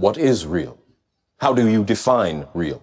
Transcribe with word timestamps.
What 0.00 0.16
is 0.16 0.46
real? 0.46 0.78
How 1.40 1.52
do 1.52 1.68
you 1.68 1.84
define 1.84 2.46
real? 2.54 2.82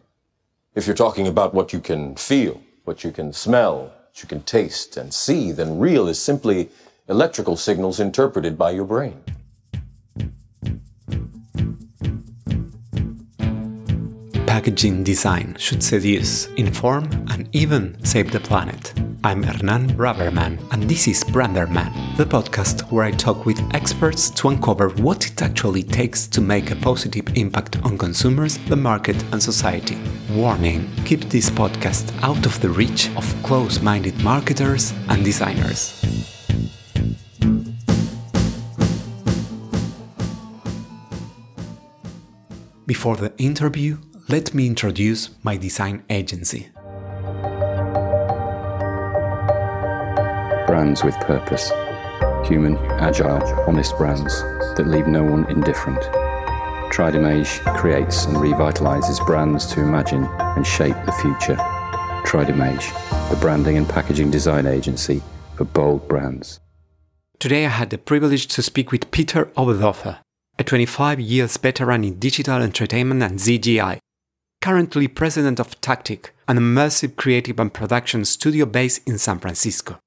If 0.76 0.86
you're 0.86 0.96
talking 0.96 1.26
about 1.26 1.52
what 1.52 1.74
you 1.74 1.80
can 1.80 2.16
feel, 2.16 2.62
what 2.84 3.04
you 3.04 3.10
can 3.10 3.34
smell, 3.34 3.86
what 3.86 4.22
you 4.22 4.30
can 4.30 4.44
taste 4.44 4.98
and 4.98 5.12
see, 5.12 5.52
then 5.52 5.80
real 5.80 6.08
is 6.08 6.22
simply 6.22 6.70
electrical 7.10 7.58
signals 7.58 8.00
interpreted 8.00 8.56
by 8.56 8.70
your 8.70 8.86
brain. 8.86 9.20
Packaging 14.46 15.04
design 15.04 15.56
should 15.58 15.82
seduce, 15.82 16.46
inform, 16.56 17.06
and 17.32 17.50
even 17.52 17.98
save 18.06 18.32
the 18.32 18.40
planet. 18.40 18.94
I'm 19.24 19.42
Hernan 19.42 19.90
Braverman, 19.98 20.60
and 20.72 20.84
this 20.84 21.08
is 21.08 21.24
Branderman, 21.24 22.16
the 22.18 22.26
podcast 22.26 22.82
where 22.92 23.04
I 23.04 23.12
talk 23.12 23.48
with 23.48 23.60
experts 23.74 24.30
to 24.30 24.50
uncover 24.50 24.90
what 24.90 25.26
it 25.26 25.42
actually 25.42 25.82
takes 25.82 26.28
to 26.28 26.40
make 26.40 26.70
a 26.70 26.76
positive 26.76 27.26
impact 27.36 27.84
on 27.84 27.98
consumers, 27.98 28.58
the 28.70 28.76
market, 28.76 29.22
and 29.32 29.42
society. 29.42 29.98
Warning 30.32 30.88
keep 31.04 31.22
this 31.30 31.50
podcast 31.50 32.14
out 32.22 32.46
of 32.46 32.62
the 32.62 32.70
reach 32.70 33.10
of 33.18 33.44
close 33.44 33.82
minded 33.82 34.18
marketers 34.24 34.94
and 35.10 35.26
designers. 35.26 36.00
Before 42.86 43.18
the 43.18 43.34
interview, 43.40 43.98
let 44.30 44.54
me 44.54 44.68
introduce 44.68 45.32
my 45.44 45.58
design 45.58 46.04
agency. 46.10 46.70
Brands 50.68 51.02
with 51.02 51.16
purpose. 51.22 51.72
Human, 52.46 52.78
agile, 53.00 53.42
honest 53.68 53.98
brands 53.98 54.42
that 54.76 54.86
leave 54.86 55.08
no 55.08 55.24
one 55.24 55.50
indifferent. 55.50 56.02
Tridimage 56.92 57.60
creates 57.78 58.26
and 58.26 58.36
revitalizes 58.36 59.26
brands 59.26 59.66
to 59.68 59.82
imagine 59.82 60.26
and 60.26 60.68
shape 60.68 60.98
the 61.06 61.14
future. 61.14 61.56
Tridimage, 62.26 62.92
the 63.30 63.38
branding 63.38 63.78
and 63.78 63.88
packaging 63.88 64.30
design 64.30 64.66
agency 64.66 65.24
for 65.56 65.64
bold 65.64 66.06
brands. 66.10 66.60
Today 67.40 67.66
I 67.66 67.70
had 67.70 67.90
the 67.90 67.98
privilege 67.98 68.48
to 68.48 68.62
speak 68.62 68.92
with 68.92 69.10
Peter 69.10 69.46
Oberdorfer, 69.56 70.18
a 70.60 70.64
25 70.66 71.20
years 71.22 71.56
veteran 71.56 72.04
in 72.04 72.20
digital 72.20 72.62
entertainment 72.62 73.24
and 73.24 73.40
CGI, 73.40 74.00
currently 74.62 75.08
president 75.08 75.62
of 75.62 75.80
Tactic, 75.80 76.34
an 76.48 76.58
immersive 76.58 77.16
creative 77.16 77.58
and 77.58 77.74
production 77.74 78.26
studio 78.26 78.66
based 78.66 79.08
in 79.08 79.18
San 79.18 79.40
Francisco. 79.40 80.00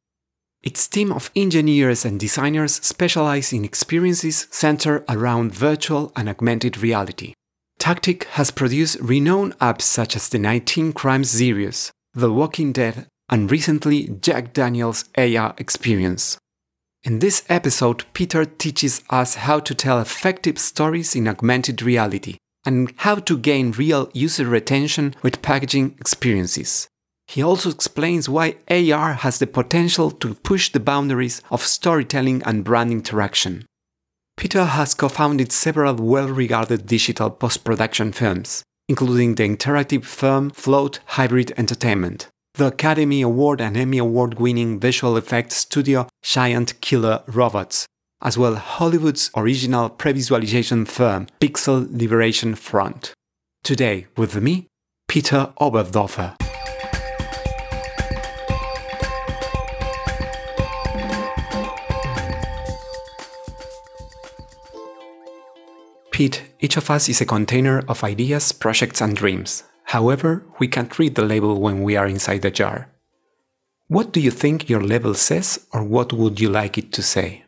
Its 0.63 0.87
team 0.87 1.11
of 1.11 1.31
engineers 1.35 2.05
and 2.05 2.21
designers 2.21 2.75
specialize 2.75 3.53
in 3.53 3.65
experiences 3.65 4.47
centered 4.51 5.05
around 5.09 5.55
virtual 5.55 6.13
and 6.15 6.29
augmented 6.29 6.77
reality. 6.79 7.33
Tactic 7.79 8.25
has 8.33 8.51
produced 8.51 9.01
renowned 9.01 9.59
apps 9.59 9.83
such 9.83 10.15
as 10.15 10.29
the 10.29 10.39
19 10.39 10.93
Crimes 10.93 11.31
series, 11.31 11.91
The 12.13 12.31
Walking 12.31 12.73
Dead, 12.73 13.07
and 13.31 13.51
recently 13.51 14.09
Jack 14.21 14.53
Daniels 14.53 15.07
AR 15.17 15.55
experience. 15.57 16.37
In 17.05 17.21
this 17.21 17.43
episode, 17.49 18.05
Peter 18.13 18.45
teaches 18.45 19.03
us 19.09 19.37
how 19.37 19.61
to 19.61 19.75
tell 19.75 19.99
effective 19.99 20.59
stories 20.59 21.17
in 21.17 21.27
augmented 21.27 21.81
reality 21.81 22.37
and 22.67 22.93
how 22.97 23.15
to 23.15 23.39
gain 23.39 23.73
real 23.73 24.11
user 24.13 24.45
retention 24.45 25.15
with 25.23 25.41
packaging 25.41 25.97
experiences. 25.99 26.89
He 27.31 27.45
also 27.45 27.71
explains 27.71 28.29
why 28.29 28.57
AR 28.69 29.13
has 29.13 29.39
the 29.39 29.47
potential 29.47 30.11
to 30.11 30.35
push 30.35 30.73
the 30.73 30.81
boundaries 30.81 31.41
of 31.53 31.63
storytelling 31.63 32.43
and 32.43 32.65
brand 32.65 32.91
interaction. 32.91 33.67
Peter 34.37 34.65
has 34.65 34.95
co 34.95 35.09
founded 35.09 35.53
several 35.53 35.95
well 35.95 36.27
regarded 36.27 36.89
digital 36.89 37.31
post 37.31 37.63
production 37.63 38.11
firms, 38.11 38.65
including 38.89 39.37
the 39.37 39.49
interactive 39.49 40.05
firm 40.05 40.51
Float 40.51 40.99
Hybrid 41.15 41.53
Entertainment, 41.57 42.27
the 42.55 42.67
Academy 42.67 43.23
Award 43.23 43.61
and 43.61 43.77
Emmy 43.77 43.99
Award 43.99 44.41
winning 44.41 44.81
visual 44.81 45.17
effects 45.17 45.55
studio 45.55 46.09
Giant 46.25 46.81
Killer 46.81 47.23
Robots, 47.29 47.87
as 48.21 48.37
well 48.37 48.57
Hollywood's 48.57 49.31
original 49.37 49.89
pre-visualization 49.89 50.85
firm 50.85 51.29
Pixel 51.41 51.87
Liberation 51.97 52.57
Front. 52.57 53.15
Today, 53.63 54.09
with 54.17 54.35
me, 54.35 54.67
Peter 55.07 55.53
Oberdorfer. 55.61 56.50
Each 66.21 66.77
of 66.77 66.91
us 66.91 67.09
is 67.09 67.23
a 67.23 67.25
container 67.25 67.83
of 67.89 68.05
ideas, 68.05 68.53
projects, 68.53 69.01
and 69.01 69.17
dreams. 69.17 69.65
However, 69.85 70.45
we 70.59 70.69
can't 70.69 70.99
read 70.99 71.15
the 71.15 71.25
label 71.25 71.59
when 71.59 71.83
we 71.83 71.97
are 71.97 72.07
inside 72.07 72.43
the 72.43 72.51
jar. 72.51 72.91
What 73.89 74.13
do 74.13 74.21
you 74.21 74.31
think 74.31 74.69
your 74.69 74.83
label 74.83 75.15
says, 75.15 75.67
or 75.73 75.83
what 75.83 76.13
would 76.13 76.39
you 76.39 76.51
like 76.51 76.77
it 76.77 76.93
to 76.93 77.03
say? 77.03 77.45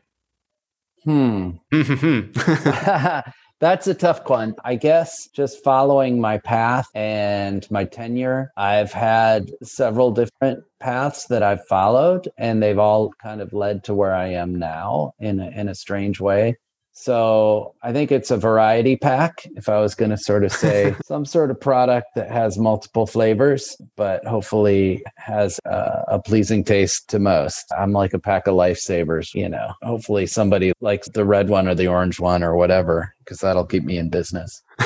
Hmm. 1.05 1.51
That's 3.61 3.87
a 3.87 3.95
tough 3.95 4.27
one. 4.29 4.55
I 4.65 4.77
guess 4.77 5.29
just 5.35 5.63
following 5.63 6.19
my 6.19 6.39
path 6.39 6.87
and 6.95 7.71
my 7.71 7.85
tenure, 7.85 8.53
I've 8.57 8.93
had 8.93 9.53
several 9.63 10.13
different 10.13 10.65
paths 10.81 11.27
that 11.27 11.43
I've 11.43 11.65
followed, 11.67 12.29
and 12.39 12.63
they've 12.63 12.79
all 12.79 13.13
kind 13.23 13.43
of 13.43 13.53
led 13.53 13.85
to 13.85 13.95
where 13.95 14.15
I 14.15 14.29
am 14.29 14.59
now 14.59 15.13
in 15.21 15.41
a, 15.41 15.51
in 15.51 15.69
a 15.69 15.75
strange 15.75 16.19
way. 16.19 16.57
So 16.95 17.75
I 17.83 17.93
think 17.93 18.13
it's 18.13 18.31
a 18.31 18.37
variety 18.37 18.97
pack. 18.97 19.47
If 19.57 19.69
I 19.69 19.81
was 19.81 19.95
going 19.95 20.11
to 20.11 20.19
sort 20.19 20.45
of 20.45 20.53
say 20.53 20.95
some 21.05 21.25
sort 21.25 21.51
of 21.51 21.59
product 21.59 22.09
that 22.15 22.31
has 22.31 22.59
multiple 22.59 23.07
flavors, 23.07 23.77
but 23.97 24.25
hopefully 24.27 25.03
has 25.17 25.59
a, 25.65 26.05
a, 26.09 26.23
pleasing 26.23 26.63
taste 26.63 27.09
to 27.09 27.19
most. 27.19 27.65
I'm 27.77 27.93
like 27.93 28.13
a 28.13 28.19
pack 28.19 28.47
of 28.47 28.55
lifesavers, 28.55 29.35
you 29.35 29.49
know. 29.49 29.73
Hopefully 29.83 30.27
somebody 30.27 30.73
likes 30.81 31.09
the 31.09 31.25
red 31.25 31.49
one 31.49 31.67
or 31.67 31.75
the 31.75 31.89
orange 31.89 32.21
one 32.21 32.43
or 32.43 32.57
whatever, 32.57 33.15
because 33.21 33.39
that'll 33.39 33.67
keep 33.67 33.85
me 33.85 33.97
in 33.97 34.11
business. 34.11 34.63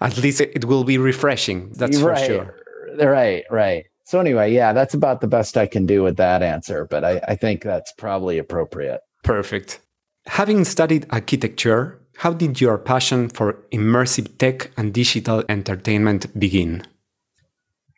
At 0.00 0.18
least 0.18 0.40
it 0.40 0.64
will 0.64 0.84
be 0.84 0.98
refreshing. 0.98 1.70
That's 1.72 2.02
right, 2.02 2.18
for 2.18 2.24
sure. 2.26 2.56
Right, 2.98 3.44
right. 3.50 3.86
So 4.04 4.20
anyway, 4.20 4.52
yeah, 4.52 4.72
that's 4.72 4.94
about 4.94 5.20
the 5.20 5.26
best 5.26 5.56
I 5.56 5.66
can 5.66 5.84
do 5.84 6.02
with 6.02 6.16
that 6.16 6.42
answer, 6.42 6.86
but 6.88 7.04
I, 7.04 7.20
I 7.26 7.34
think 7.34 7.62
that's 7.62 7.92
probably 7.92 8.38
appropriate. 8.38 9.00
Perfect. 9.26 9.80
Having 10.26 10.64
studied 10.66 11.06
architecture, 11.10 12.00
how 12.18 12.32
did 12.32 12.60
your 12.60 12.78
passion 12.78 13.28
for 13.28 13.54
immersive 13.72 14.38
tech 14.38 14.70
and 14.76 14.94
digital 14.94 15.42
entertainment 15.48 16.38
begin? 16.38 16.84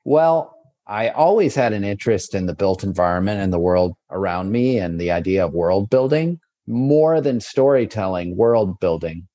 Well, 0.06 0.54
I 0.86 1.10
always 1.10 1.54
had 1.54 1.74
an 1.74 1.84
interest 1.84 2.34
in 2.34 2.46
the 2.46 2.54
built 2.54 2.82
environment 2.82 3.42
and 3.42 3.52
the 3.52 3.58
world 3.58 3.92
around 4.10 4.52
me 4.52 4.78
and 4.78 4.98
the 4.98 5.10
idea 5.10 5.44
of 5.44 5.52
world 5.52 5.90
building 5.90 6.40
more 6.66 7.20
than 7.20 7.40
storytelling, 7.40 8.34
world 8.34 8.80
building. 8.80 9.28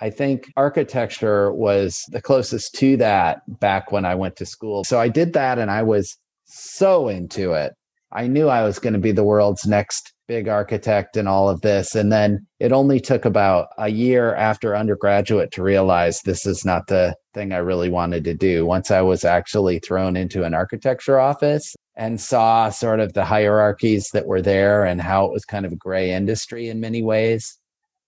I 0.00 0.10
think 0.10 0.52
architecture 0.56 1.52
was 1.52 2.04
the 2.12 2.22
closest 2.22 2.76
to 2.76 2.96
that 2.98 3.42
back 3.58 3.90
when 3.90 4.04
I 4.04 4.14
went 4.14 4.36
to 4.36 4.46
school. 4.46 4.84
So 4.84 5.00
I 5.00 5.08
did 5.08 5.32
that 5.32 5.58
and 5.58 5.72
I 5.72 5.82
was 5.82 6.16
so 6.44 7.08
into 7.08 7.52
it. 7.54 7.72
I 8.14 8.26
knew 8.26 8.48
I 8.48 8.62
was 8.62 8.78
going 8.78 8.92
to 8.92 8.98
be 8.98 9.12
the 9.12 9.24
world's 9.24 9.66
next 9.66 10.12
big 10.28 10.46
architect 10.46 11.16
and 11.16 11.28
all 11.28 11.48
of 11.48 11.62
this. 11.62 11.94
And 11.94 12.12
then 12.12 12.46
it 12.60 12.72
only 12.72 13.00
took 13.00 13.24
about 13.24 13.68
a 13.78 13.88
year 13.88 14.34
after 14.34 14.76
undergraduate 14.76 15.50
to 15.52 15.62
realize 15.62 16.20
this 16.20 16.46
is 16.46 16.64
not 16.64 16.86
the 16.88 17.14
thing 17.32 17.52
I 17.52 17.58
really 17.58 17.88
wanted 17.88 18.24
to 18.24 18.34
do. 18.34 18.66
Once 18.66 18.90
I 18.90 19.00
was 19.00 19.24
actually 19.24 19.78
thrown 19.78 20.16
into 20.16 20.44
an 20.44 20.52
architecture 20.52 21.18
office 21.18 21.74
and 21.96 22.20
saw 22.20 22.68
sort 22.68 23.00
of 23.00 23.14
the 23.14 23.24
hierarchies 23.24 24.08
that 24.12 24.26
were 24.26 24.42
there 24.42 24.84
and 24.84 25.00
how 25.00 25.24
it 25.24 25.32
was 25.32 25.44
kind 25.44 25.64
of 25.64 25.72
a 25.72 25.76
gray 25.76 26.12
industry 26.12 26.68
in 26.68 26.80
many 26.80 27.02
ways. 27.02 27.58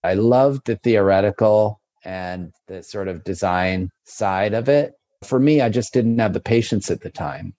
I 0.03 0.15
loved 0.15 0.67
the 0.67 0.77
theoretical 0.77 1.81
and 2.05 2.53
the 2.69 2.83
sort 2.83 3.09
of 3.09 3.25
design 3.25 3.89
side 4.05 4.53
of 4.53 4.69
it. 4.69 4.93
For 5.23 5.41
me, 5.41 5.63
I 5.63 5.71
just 5.71 5.95
didn't 5.95 6.19
have 6.19 6.35
the 6.35 6.41
patience 6.41 6.91
at 6.91 7.01
the 7.01 7.11
time. 7.11 7.55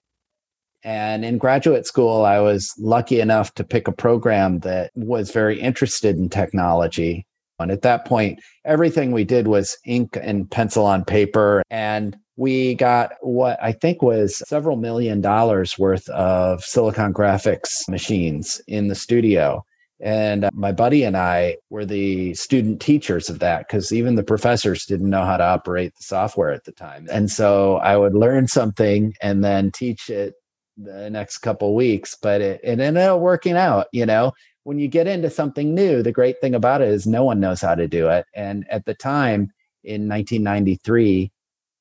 And 0.86 1.24
in 1.24 1.36
graduate 1.36 1.84
school, 1.84 2.24
I 2.24 2.38
was 2.38 2.72
lucky 2.78 3.18
enough 3.18 3.52
to 3.54 3.64
pick 3.64 3.88
a 3.88 3.92
program 3.92 4.60
that 4.60 4.92
was 4.94 5.32
very 5.32 5.60
interested 5.60 6.16
in 6.16 6.28
technology. 6.28 7.26
And 7.58 7.72
at 7.72 7.82
that 7.82 8.04
point, 8.04 8.38
everything 8.64 9.10
we 9.10 9.24
did 9.24 9.48
was 9.48 9.76
ink 9.84 10.16
and 10.22 10.48
pencil 10.48 10.86
on 10.86 11.04
paper. 11.04 11.64
And 11.70 12.16
we 12.36 12.76
got 12.76 13.14
what 13.20 13.58
I 13.60 13.72
think 13.72 14.00
was 14.00 14.40
several 14.48 14.76
million 14.76 15.20
dollars 15.20 15.76
worth 15.76 16.08
of 16.10 16.62
Silicon 16.62 17.12
graphics 17.12 17.88
machines 17.88 18.60
in 18.68 18.86
the 18.86 18.94
studio. 18.94 19.64
And 19.98 20.44
uh, 20.44 20.50
my 20.52 20.70
buddy 20.70 21.02
and 21.02 21.16
I 21.16 21.56
were 21.68 21.86
the 21.86 22.34
student 22.34 22.80
teachers 22.80 23.28
of 23.28 23.40
that 23.40 23.66
because 23.66 23.92
even 23.92 24.14
the 24.14 24.22
professors 24.22 24.84
didn't 24.84 25.10
know 25.10 25.24
how 25.24 25.36
to 25.36 25.44
operate 25.44 25.96
the 25.96 26.04
software 26.04 26.52
at 26.52 26.62
the 26.62 26.72
time. 26.72 27.08
And 27.10 27.28
so 27.28 27.78
I 27.78 27.96
would 27.96 28.14
learn 28.14 28.46
something 28.46 29.14
and 29.20 29.42
then 29.42 29.72
teach 29.72 30.10
it 30.10 30.34
the 30.76 31.10
next 31.10 31.38
couple 31.38 31.74
weeks, 31.74 32.16
but 32.20 32.40
it, 32.40 32.60
it 32.62 32.80
ended 32.80 33.02
up 33.02 33.20
working 33.20 33.56
out. 33.56 33.86
You 33.92 34.06
know, 34.06 34.32
when 34.64 34.78
you 34.78 34.88
get 34.88 35.06
into 35.06 35.30
something 35.30 35.74
new, 35.74 36.02
the 36.02 36.12
great 36.12 36.40
thing 36.40 36.54
about 36.54 36.82
it 36.82 36.88
is 36.88 37.06
no 37.06 37.24
one 37.24 37.40
knows 37.40 37.60
how 37.60 37.74
to 37.74 37.88
do 37.88 38.08
it. 38.08 38.26
And 38.34 38.66
at 38.70 38.84
the 38.84 38.94
time 38.94 39.52
in 39.84 40.08
1993, 40.08 41.30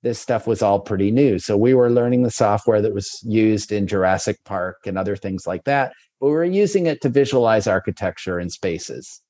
this 0.03 0.19
stuff 0.19 0.45
was 0.45 0.62
all 0.62 0.80
pretty 0.80 1.09
new. 1.09 1.39
So 1.39 1.57
we 1.57 1.74
were 1.74 1.89
learning 1.89 2.21
the 2.21 2.30
software 2.30 2.81
that 2.83 2.94
was 2.94 3.09
used 3.24 3.71
in 3.71 3.88
Jurassic 3.88 4.38
Park 4.45 4.77
and 4.86 5.00
other 5.00 5.15
things 5.15 5.48
like 5.48 5.63
that, 5.63 5.94
but 6.19 6.27
we 6.27 6.33
were 6.33 6.45
using 6.45 6.86
it 6.86 7.01
to 7.01 7.09
visualize 7.09 7.65
architecture 7.65 8.38
and 8.38 8.51
spaces. 8.51 9.21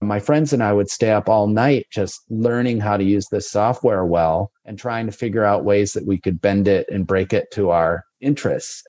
My 0.00 0.18
friends 0.18 0.52
and 0.52 0.64
I 0.64 0.72
would 0.72 0.90
stay 0.90 1.12
up 1.12 1.28
all 1.28 1.46
night 1.46 1.86
just 1.92 2.20
learning 2.28 2.80
how 2.80 2.96
to 2.96 3.04
use 3.04 3.28
this 3.30 3.48
software 3.48 4.04
well 4.04 4.50
and 4.64 4.76
trying 4.76 5.06
to 5.06 5.12
figure 5.12 5.44
out 5.44 5.64
ways 5.64 5.92
that 5.92 6.06
we 6.06 6.18
could 6.18 6.40
bend 6.40 6.66
it 6.66 6.88
and 6.90 7.06
break 7.06 7.32
it 7.32 7.46
to 7.52 7.70
our 7.70 8.02
interests. 8.20 8.82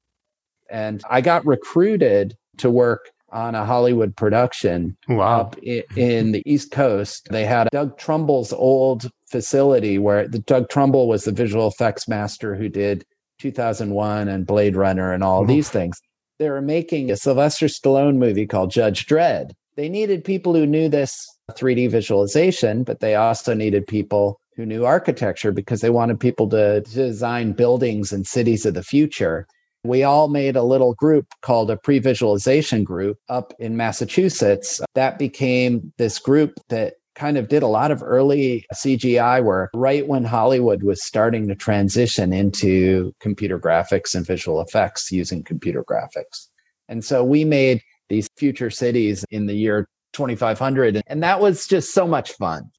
And 0.69 1.01
I 1.09 1.21
got 1.21 1.45
recruited 1.45 2.35
to 2.57 2.69
work 2.69 3.11
on 3.29 3.55
a 3.55 3.65
Hollywood 3.65 4.15
production 4.15 4.97
wow. 5.09 5.41
up 5.41 5.57
in, 5.59 5.83
in, 5.95 6.31
the 6.31 6.43
East 6.45 6.71
Coast. 6.71 7.27
They 7.29 7.45
had 7.45 7.67
Doug 7.71 7.97
Trumbull's 7.97 8.53
old 8.53 9.09
facility 9.29 9.99
where 9.99 10.27
the 10.27 10.39
Doug 10.39 10.69
Trumbull 10.69 11.07
was 11.07 11.25
the 11.25 11.31
visual 11.31 11.67
effects 11.67 12.07
master 12.07 12.55
who 12.55 12.69
did 12.69 13.03
2001 13.39 14.27
and 14.27 14.47
Blade 14.47 14.75
Runner 14.75 15.11
and 15.11 15.23
all 15.23 15.41
mm-hmm. 15.41 15.51
these 15.51 15.69
things. 15.69 15.99
They 16.39 16.49
were 16.49 16.61
making 16.61 17.11
a 17.11 17.17
Sylvester 17.17 17.65
Stallone 17.65 18.17
movie 18.17 18.45
called 18.45 18.71
Judge 18.71 19.05
Dredd. 19.07 19.51
They 19.75 19.89
needed 19.89 20.23
people 20.23 20.53
who 20.53 20.65
knew 20.65 20.87
this 20.87 21.27
3D 21.51 21.89
visualization, 21.91 22.83
but 22.83 22.99
they 22.99 23.15
also 23.15 23.53
needed 23.53 23.87
people 23.87 24.39
who 24.55 24.65
knew 24.65 24.85
architecture 24.85 25.51
because 25.51 25.81
they 25.81 25.89
wanted 25.89 26.19
people 26.19 26.49
to 26.49 26.81
design 26.81 27.53
buildings 27.53 28.11
and 28.11 28.25
cities 28.25 28.65
of 28.65 28.73
the 28.73 28.83
future 28.83 29.47
we 29.83 30.03
all 30.03 30.27
made 30.27 30.55
a 30.55 30.63
little 30.63 30.93
group 30.95 31.27
called 31.41 31.71
a 31.71 31.77
pre 31.77 31.99
visualization 31.99 32.83
group 32.83 33.17
up 33.29 33.53
in 33.59 33.77
Massachusetts. 33.77 34.81
That 34.95 35.17
became 35.19 35.93
this 35.97 36.19
group 36.19 36.53
that 36.69 36.95
kind 37.15 37.37
of 37.37 37.47
did 37.47 37.63
a 37.63 37.67
lot 37.67 37.89
of 37.89 38.03
early 38.03 38.65
CGI 38.73 39.43
work 39.43 39.71
right 39.73 40.07
when 40.07 40.23
Hollywood 40.23 40.83
was 40.83 41.03
starting 41.03 41.47
to 41.47 41.55
transition 41.55 42.31
into 42.31 43.11
computer 43.19 43.59
graphics 43.59 44.13
and 44.13 44.25
visual 44.25 44.61
effects 44.61 45.11
using 45.11 45.43
computer 45.43 45.83
graphics. 45.83 46.47
And 46.87 47.03
so 47.03 47.23
we 47.23 47.43
made 47.43 47.81
these 48.09 48.29
future 48.37 48.69
cities 48.69 49.25
in 49.31 49.47
the 49.47 49.55
year 49.55 49.87
2500. 50.13 51.01
And 51.07 51.23
that 51.23 51.41
was 51.41 51.67
just 51.67 51.93
so 51.93 52.07
much 52.07 52.31
fun. 52.33 52.69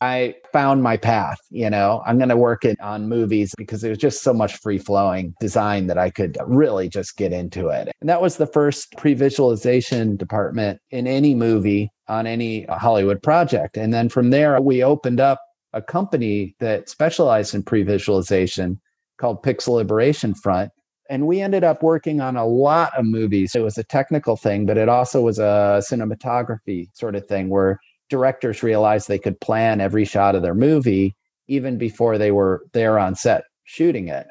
I 0.00 0.34
found 0.52 0.82
my 0.82 0.96
path. 0.96 1.38
You 1.50 1.68
know, 1.68 2.02
I'm 2.06 2.16
going 2.16 2.30
to 2.30 2.36
work 2.36 2.64
it 2.64 2.80
on 2.80 3.08
movies 3.08 3.54
because 3.56 3.82
there 3.82 3.90
was 3.90 3.98
just 3.98 4.22
so 4.22 4.32
much 4.32 4.56
free 4.56 4.78
flowing 4.78 5.34
design 5.40 5.88
that 5.88 5.98
I 5.98 6.10
could 6.10 6.38
really 6.46 6.88
just 6.88 7.16
get 7.16 7.32
into 7.32 7.68
it. 7.68 7.90
And 8.00 8.08
that 8.08 8.22
was 8.22 8.36
the 8.36 8.46
first 8.46 8.96
pre 8.96 9.14
visualization 9.14 10.16
department 10.16 10.80
in 10.90 11.06
any 11.06 11.34
movie 11.34 11.90
on 12.08 12.26
any 12.26 12.66
uh, 12.66 12.78
Hollywood 12.78 13.22
project. 13.22 13.76
And 13.76 13.92
then 13.92 14.08
from 14.08 14.30
there, 14.30 14.60
we 14.60 14.82
opened 14.82 15.20
up 15.20 15.40
a 15.72 15.82
company 15.82 16.56
that 16.60 16.88
specialized 16.88 17.54
in 17.54 17.62
pre 17.62 17.82
visualization 17.82 18.80
called 19.18 19.42
Pixel 19.42 19.74
Liberation 19.74 20.34
Front. 20.34 20.72
And 21.10 21.26
we 21.26 21.40
ended 21.40 21.64
up 21.64 21.82
working 21.82 22.20
on 22.20 22.36
a 22.36 22.46
lot 22.46 22.96
of 22.96 23.04
movies. 23.04 23.54
It 23.54 23.62
was 23.62 23.76
a 23.76 23.84
technical 23.84 24.36
thing, 24.36 24.64
but 24.64 24.78
it 24.78 24.88
also 24.88 25.20
was 25.20 25.40
a 25.40 25.82
cinematography 25.82 26.86
sort 26.94 27.16
of 27.16 27.26
thing 27.26 27.48
where 27.48 27.80
directors 28.10 28.62
realized 28.62 29.08
they 29.08 29.18
could 29.18 29.40
plan 29.40 29.80
every 29.80 30.04
shot 30.04 30.34
of 30.34 30.42
their 30.42 30.54
movie 30.54 31.16
even 31.48 31.78
before 31.78 32.18
they 32.18 32.30
were 32.30 32.62
there 32.72 32.98
on 32.98 33.14
set 33.14 33.44
shooting 33.64 34.08
it. 34.08 34.26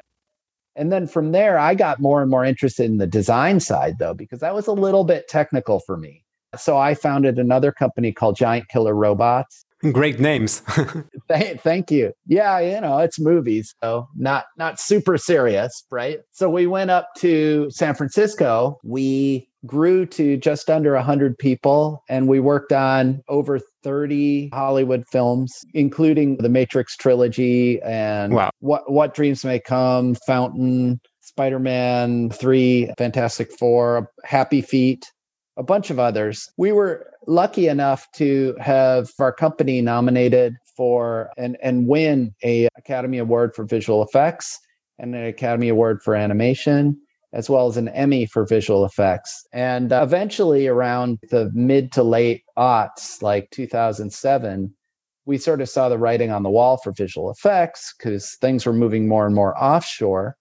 And 0.76 0.92
then 0.92 1.06
from 1.06 1.32
there, 1.32 1.58
I 1.58 1.74
got 1.74 2.00
more 2.00 2.22
and 2.22 2.30
more 2.30 2.44
interested 2.44 2.86
in 2.86 2.98
the 2.98 3.06
design 3.06 3.60
side, 3.60 3.98
though, 3.98 4.14
because 4.14 4.40
that 4.40 4.54
was 4.54 4.66
a 4.66 4.72
little 4.72 5.04
bit 5.04 5.28
technical 5.28 5.80
for 5.80 5.96
me. 5.96 6.24
So 6.56 6.78
I 6.78 6.94
founded 6.94 7.38
another 7.38 7.72
company 7.72 8.12
called 8.12 8.36
Giant 8.36 8.68
Killer 8.68 8.94
Robots. 8.94 9.64
Great 9.92 10.20
names. 10.20 10.60
thank, 11.28 11.60
thank 11.60 11.90
you. 11.90 12.12
Yeah, 12.26 12.58
you 12.60 12.80
know, 12.80 12.98
it's 12.98 13.18
movies, 13.18 13.74
so 13.82 14.08
not 14.14 14.44
not 14.58 14.78
super 14.78 15.16
serious, 15.16 15.84
right? 15.90 16.20
So 16.32 16.50
we 16.50 16.66
went 16.66 16.90
up 16.90 17.08
to 17.18 17.70
San 17.70 17.94
Francisco. 17.94 18.78
We 18.84 19.49
grew 19.66 20.06
to 20.06 20.36
just 20.36 20.70
under 20.70 20.94
100 20.94 21.36
people 21.38 22.02
and 22.08 22.28
we 22.28 22.40
worked 22.40 22.72
on 22.72 23.22
over 23.28 23.60
30 23.82 24.50
Hollywood 24.52 25.04
films 25.10 25.52
including 25.74 26.36
the 26.38 26.48
Matrix 26.48 26.96
trilogy 26.96 27.80
and 27.82 28.34
wow. 28.34 28.50
What 28.60 28.90
What 28.90 29.14
Dreams 29.14 29.44
May 29.44 29.60
Come, 29.60 30.16
Fountain, 30.26 31.00
Spider-Man 31.20 32.30
3, 32.30 32.92
Fantastic 32.98 33.50
4, 33.58 34.10
Happy 34.24 34.62
Feet, 34.62 35.04
a 35.56 35.62
bunch 35.62 35.90
of 35.90 35.98
others. 35.98 36.48
We 36.56 36.72
were 36.72 37.10
lucky 37.26 37.68
enough 37.68 38.06
to 38.16 38.56
have 38.58 39.10
our 39.18 39.32
company 39.32 39.82
nominated 39.82 40.54
for 40.76 41.30
and 41.36 41.56
and 41.62 41.86
win 41.86 42.34
a 42.42 42.68
Academy 42.78 43.18
Award 43.18 43.54
for 43.54 43.64
visual 43.64 44.02
effects 44.02 44.58
and 44.98 45.14
an 45.14 45.26
Academy 45.26 45.68
Award 45.68 46.02
for 46.02 46.14
animation 46.14 46.98
as 47.32 47.48
well 47.48 47.68
as 47.68 47.76
an 47.76 47.88
Emmy 47.88 48.26
for 48.26 48.44
visual 48.44 48.84
effects. 48.84 49.46
And 49.52 49.92
uh, 49.92 50.02
eventually 50.02 50.66
around 50.66 51.18
the 51.30 51.50
mid 51.54 51.92
to 51.92 52.02
late 52.02 52.42
aughts 52.56 53.22
like 53.22 53.50
2007 53.50 54.74
we 55.30 55.38
sort 55.38 55.60
of 55.60 55.68
saw 55.68 55.88
the 55.88 55.96
writing 55.96 56.32
on 56.32 56.42
the 56.42 56.50
wall 56.50 56.76
for 56.78 56.92
visual 56.92 57.30
effects 57.30 57.94
because 57.96 58.36
things 58.40 58.66
were 58.66 58.72
moving 58.72 59.06
more 59.06 59.26
and 59.26 59.34
more 59.34 59.56
offshore. 59.62 60.36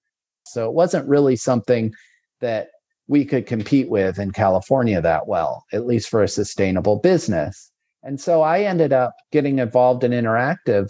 So 0.46 0.68
it 0.68 0.74
wasn't 0.74 1.08
really 1.08 1.36
something 1.36 1.94
that 2.42 2.70
we 3.08 3.26
could 3.26 3.46
compete 3.46 3.90
with 3.90 4.18
in 4.18 4.32
California 4.32 5.00
that 5.00 5.28
well, 5.28 5.64
at 5.74 5.86
least 5.86 6.10
for 6.10 6.24
a 6.24 6.28
sustainable 6.28 6.98
business. 6.98 7.72
And 8.02 8.20
so 8.20 8.42
I 8.42 8.62
ended 8.62 8.92
up 8.92 9.14
getting 9.32 9.60
involved 9.60 10.04
in 10.04 10.12
interactive 10.12 10.90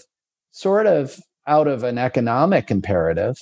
sort 0.52 0.88
of 0.88 1.20
out 1.48 1.68
of 1.68 1.84
an 1.84 1.98
economic 1.98 2.72
imperative. 2.72 3.36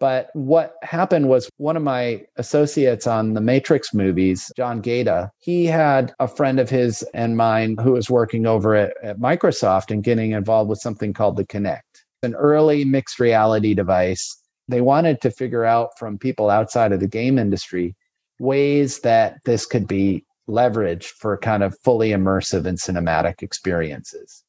But 0.00 0.30
what 0.32 0.76
happened 0.82 1.28
was 1.28 1.50
one 1.58 1.76
of 1.76 1.82
my 1.82 2.24
associates 2.36 3.06
on 3.06 3.34
the 3.34 3.40
Matrix 3.42 3.92
movies, 3.92 4.50
John 4.56 4.80
Gaeta, 4.80 5.30
he 5.40 5.66
had 5.66 6.14
a 6.18 6.26
friend 6.26 6.58
of 6.58 6.70
his 6.70 7.02
and 7.12 7.36
mine 7.36 7.76
who 7.78 7.92
was 7.92 8.08
working 8.08 8.46
over 8.46 8.74
at, 8.74 8.94
at 9.02 9.20
Microsoft 9.20 9.90
and 9.90 10.02
getting 10.02 10.32
involved 10.32 10.70
with 10.70 10.80
something 10.80 11.12
called 11.12 11.36
the 11.36 11.44
Kinect, 11.44 11.82
an 12.22 12.34
early 12.34 12.82
mixed 12.82 13.20
reality 13.20 13.74
device. 13.74 14.40
They 14.68 14.80
wanted 14.80 15.20
to 15.20 15.30
figure 15.30 15.66
out 15.66 15.90
from 15.98 16.16
people 16.16 16.48
outside 16.48 16.92
of 16.92 17.00
the 17.00 17.08
game 17.08 17.38
industry 17.38 17.94
ways 18.38 19.00
that 19.00 19.36
this 19.44 19.66
could 19.66 19.86
be 19.86 20.24
leveraged 20.48 21.08
for 21.18 21.36
kind 21.36 21.62
of 21.62 21.76
fully 21.84 22.10
immersive 22.10 22.64
and 22.64 22.78
cinematic 22.78 23.42
experiences. 23.42 24.44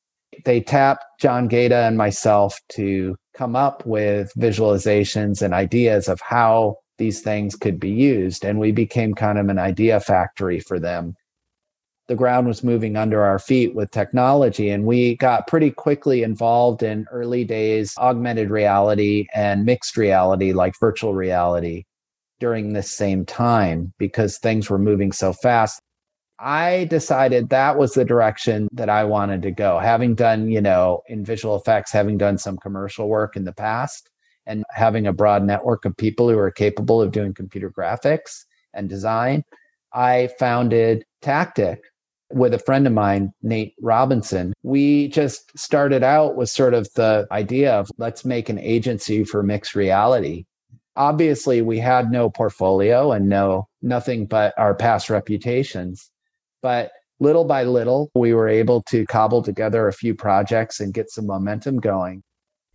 They 0.46 0.62
tapped 0.62 1.04
John 1.20 1.48
Gaeta 1.48 1.76
and 1.76 1.98
myself 1.98 2.60
to 2.74 3.16
come 3.36 3.56
up 3.56 3.86
with 3.86 4.32
visualizations 4.38 5.42
and 5.42 5.54
ideas 5.54 6.08
of 6.08 6.20
how 6.22 6.78
these 6.98 7.22
things 7.22 7.56
could 7.56 7.80
be 7.80 7.90
used. 7.90 8.46
And 8.46 8.60
we 8.60 8.72
became 8.72 9.14
kind 9.14 9.38
of 9.38 9.50
an 9.50 9.60
idea 9.60 10.00
factory 10.00 10.60
for 10.60 10.80
them. 10.80 11.16
The 12.08 12.16
ground 12.16 12.48
was 12.48 12.64
moving 12.64 12.98
under 12.98 13.24
our 13.24 13.40
feet 13.40 13.74
with 13.74 13.90
technology, 13.92 14.70
and 14.70 14.86
we 14.86 15.16
got 15.16 15.48
pretty 15.48 15.72
quickly 15.72 16.24
involved 16.24 16.84
in 16.84 17.06
early 17.12 17.46
days 17.46 17.94
augmented 17.98 18.50
reality 18.50 19.28
and 19.34 19.66
mixed 19.66 19.96
reality, 19.96 20.52
like 20.52 20.74
virtual 20.80 21.14
reality 21.14 21.86
during 22.40 22.74
this 22.74 22.92
same 22.92 23.26
time 23.26 23.94
because 23.98 24.38
things 24.38 24.70
were 24.70 24.80
moving 24.80 25.12
so 25.12 25.32
fast. 25.32 25.80
I 26.42 26.86
decided 26.86 27.50
that 27.50 27.78
was 27.78 27.94
the 27.94 28.04
direction 28.04 28.68
that 28.72 28.90
I 28.90 29.04
wanted 29.04 29.44
to 29.44 29.52
go. 29.52 29.78
Having 29.78 30.16
done, 30.16 30.50
you 30.50 30.60
know, 30.60 31.04
in 31.08 31.24
visual 31.24 31.56
effects, 31.56 31.92
having 31.92 32.18
done 32.18 32.40
some 32.40 32.58
commercial 32.58 33.08
work 33.08 33.36
in 33.36 33.46
the 33.46 33.54
past, 33.54 34.10
and 34.48 34.64
having 34.72 35.06
a 35.06 35.14
broad 35.14 35.44
network 35.44 35.86
of 35.86 35.96
people 35.96 36.28
who 36.28 36.38
are 36.40 36.50
capable 36.50 37.00
of 37.00 37.12
doing 37.12 37.34
computer 37.34 37.70
graphics 37.70 38.46
and 38.74 38.90
design, 38.90 39.44
I 39.94 40.30
founded 40.40 41.06
Tactic 41.22 41.84
with 42.32 42.56
a 42.56 42.60
friend 42.60 42.88
of 42.88 42.94
mine, 42.94 43.34
Nate 43.44 43.76
Robinson. 43.80 44.54
We 44.64 45.10
just 45.10 45.56
started 45.58 46.02
out 46.02 46.38
with 46.38 46.50
sort 46.50 46.74
of 46.74 46.92
the 46.96 47.28
idea 47.32 47.72
of 47.74 47.92
let's 48.00 48.26
make 48.26 48.50
an 48.50 48.58
agency 48.58 49.24
for 49.24 49.44
mixed 49.44 49.76
reality 49.76 50.46
obviously 50.98 51.62
we 51.62 51.80
had 51.80 52.12
no 52.12 52.30
portfolio 52.30 53.12
and 53.12 53.30
no 53.30 53.68
nothing 53.82 54.26
but 54.26 54.54
our 54.58 54.76
past 54.76 55.10
reputations 55.10 56.11
but 56.62 56.92
little 57.20 57.46
by 57.46 57.64
little 57.64 58.10
we 58.16 58.34
were 58.34 58.48
able 58.48 58.82
to 58.84 59.06
cobble 59.06 59.42
together 59.42 59.88
a 59.88 59.94
few 59.94 60.16
projects 60.16 60.80
and 60.80 60.94
get 60.94 61.10
some 61.10 61.28
momentum 61.28 61.78
going 61.78 62.22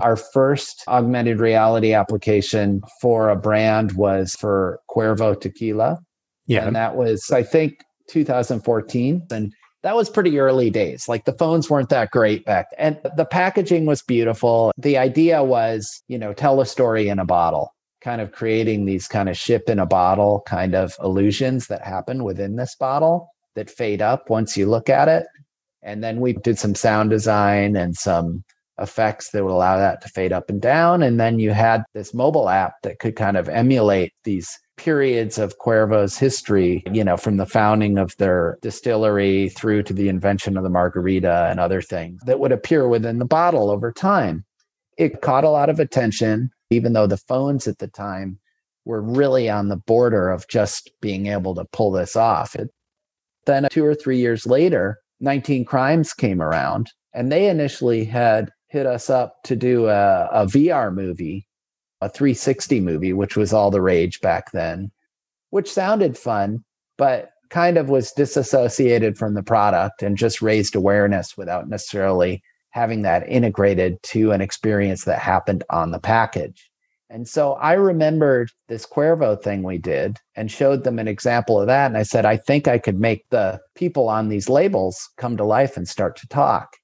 our 0.01 0.17
first 0.17 0.83
augmented 0.89 1.41
reality 1.41 1.95
application 1.95 2.83
for 3.01 3.31
a 3.31 3.37
brand 3.37 3.93
was 3.93 4.35
for 4.35 4.81
Cuervo 4.91 5.39
tequila 5.39 5.99
yeah 6.47 6.67
and 6.67 6.77
that 6.77 6.97
was 6.97 7.31
i 7.31 7.43
think 7.43 7.79
2014 8.09 9.23
and 9.31 9.53
that 9.83 9.95
was 9.95 10.11
pretty 10.11 10.41
early 10.41 10.69
days. 10.69 11.09
Like 11.09 11.27
the 11.27 11.33
phones 11.33 11.71
weren't 11.71 11.91
that 11.91 12.11
great 12.11 12.45
back. 12.45 12.67
And 12.77 12.99
the 13.17 13.25
packaging 13.25 13.87
was 13.87 14.03
beautiful. 14.03 14.73
The 14.77 14.99
idea 14.99 15.45
was, 15.45 16.03
you 16.09 16.19
know, 16.19 16.33
tell 16.33 16.61
a 16.61 16.67
story 16.67 17.07
in 17.09 17.21
a 17.21 17.25
bottle 17.25 17.73
kind 18.01 18.21
of 18.21 18.33
creating 18.33 18.85
these 18.85 19.07
kind 19.07 19.29
of 19.29 19.37
ship 19.37 19.69
in 19.69 19.79
a 19.79 19.87
bottle 19.87 20.43
kind 20.47 20.75
of 20.75 20.95
illusions 21.03 21.69
that 21.69 21.83
happen 21.83 22.25
within 22.25 22.57
this 22.57 22.75
bottle. 22.75 23.29
That 23.57 23.69
fade 23.69 24.01
up 24.01 24.31
once 24.31 24.57
you 24.57 24.67
look 24.67 24.89
at 24.89 25.09
it. 25.09 25.27
And 25.83 26.03
then 26.03 26.21
we 26.21 26.33
did 26.33 26.59
some 26.59 26.75
sound 26.75 27.11
design 27.11 27.77
and 27.77 27.97
some 27.97 28.45
effects 28.79 29.31
that 29.31 29.43
would 29.45 29.53
allow 29.53 29.79
that 29.79 30.01
to 30.03 30.09
fade 30.09 30.33
up 30.33 30.51
and 30.51 30.61
down. 30.61 31.03
And 31.03 31.19
then 31.19 31.39
you 31.39 31.51
had 31.53 31.85
this 31.95 32.15
mobile 32.15 32.49
app 32.49 32.75
that 32.83 32.99
could 32.99 33.17
kind 33.17 33.37
of 33.37 33.49
emulate 33.49 34.13
these 34.25 34.49
periods 34.77 35.39
of 35.39 35.59
Cuervo's 35.59 36.19
history, 36.19 36.83
you 36.93 37.03
know, 37.03 37.17
from 37.17 37.39
the 37.39 37.47
founding 37.47 37.99
of 37.99 38.15
their 38.19 38.59
distillery 38.61 39.49
through 39.51 39.83
to 39.85 39.93
the 39.93 40.09
invention 40.09 40.57
of 40.57 40.63
the 40.63 40.71
margarita 40.71 41.49
and 41.51 41.59
other 41.59 41.81
things 41.81 42.21
that 42.27 42.41
would 42.41 42.53
appear 42.53 42.87
within 42.87 43.19
the 43.19 43.25
bottle 43.25 43.71
over 43.71 43.91
time. 43.91 44.45
It 44.99 45.23
caught 45.23 45.45
a 45.45 45.51
lot 45.51 45.71
of 45.71 45.81
attention, 45.81 46.51
even 46.71 46.93
though 46.93 47.07
the 47.07 47.17
phones 47.17 47.67
at 47.67 47.79
the 47.79 47.89
time 47.89 48.39
were 48.85 49.03
really 49.03 49.49
on 49.49 49.69
the 49.69 49.77
border 49.77 50.31
of 50.31 50.47
just 50.49 50.91
being 51.01 51.27
able 51.27 51.55
to 51.55 51.65
pull 51.73 51.91
this 51.91 52.15
off. 52.15 52.55
It, 52.55 52.71
then, 53.47 53.67
two 53.71 53.85
or 53.85 53.95
three 53.95 54.19
years 54.19 54.47
later, 54.47 54.99
19 55.21 55.65
Crimes 55.65 56.13
came 56.13 56.43
around, 56.43 56.93
and 57.15 57.33
they 57.33 57.49
initially 57.49 58.05
had 58.05 58.51
hit 58.69 58.87
us 58.87 59.09
up 59.09 59.37
to 59.45 59.57
do 59.57 59.87
a, 59.87 60.27
a 60.33 60.47
VR 60.47 60.93
movie, 60.93 61.47
a 62.01 62.09
360 62.09 62.81
movie, 62.81 63.13
which 63.13 63.37
was 63.37 63.53
all 63.53 63.71
the 63.71 63.81
rage 63.81 64.21
back 64.21 64.53
then, 64.53 64.91
which 65.51 65.73
sounded 65.73 66.19
fun, 66.19 66.65
but 66.99 67.31
kind 67.49 67.79
of 67.79 67.89
was 67.89 68.13
disassociated 68.13 69.17
from 69.17 69.35
the 69.35 69.43
product 69.43 70.03
and 70.03 70.17
just 70.17 70.43
raised 70.43 70.75
awareness 70.75 71.37
without 71.37 71.69
necessarily 71.69 72.43
having 72.71 73.03
that 73.03 73.27
integrated 73.29 74.03
to 74.03 74.33
an 74.33 74.41
experience 74.41 75.05
that 75.05 75.19
happened 75.19 75.65
on 75.71 75.93
the 75.93 75.99
package. 75.99 76.71
And 77.09 77.29
so 77.29 77.53
I 77.55 77.75
remembered 77.75 78.51
this 78.69 78.85
Cuervo 78.85 79.41
thing 79.41 79.63
we 79.63 79.79
did 79.79 80.19
and 80.35 80.51
showed 80.51 80.85
them 80.85 80.99
an 80.99 81.07
example 81.07 81.61
of 81.61 81.69
that. 81.69 81.87
And 81.87 81.97
I 81.97 82.03
said, 82.03 82.25
I 82.25 82.37
think 82.37 82.67
I 82.67 82.79
could 82.79 82.99
make 82.99 83.29
the 83.31 83.61
people 83.75 84.09
on 84.09 84.29
these 84.29 84.49
labels 84.49 85.09
come 85.17 85.37
to 85.37 85.45
life 85.45 85.77
and 85.77 85.87
start 85.87 86.17
to 86.17 86.29
talk. 86.29 86.77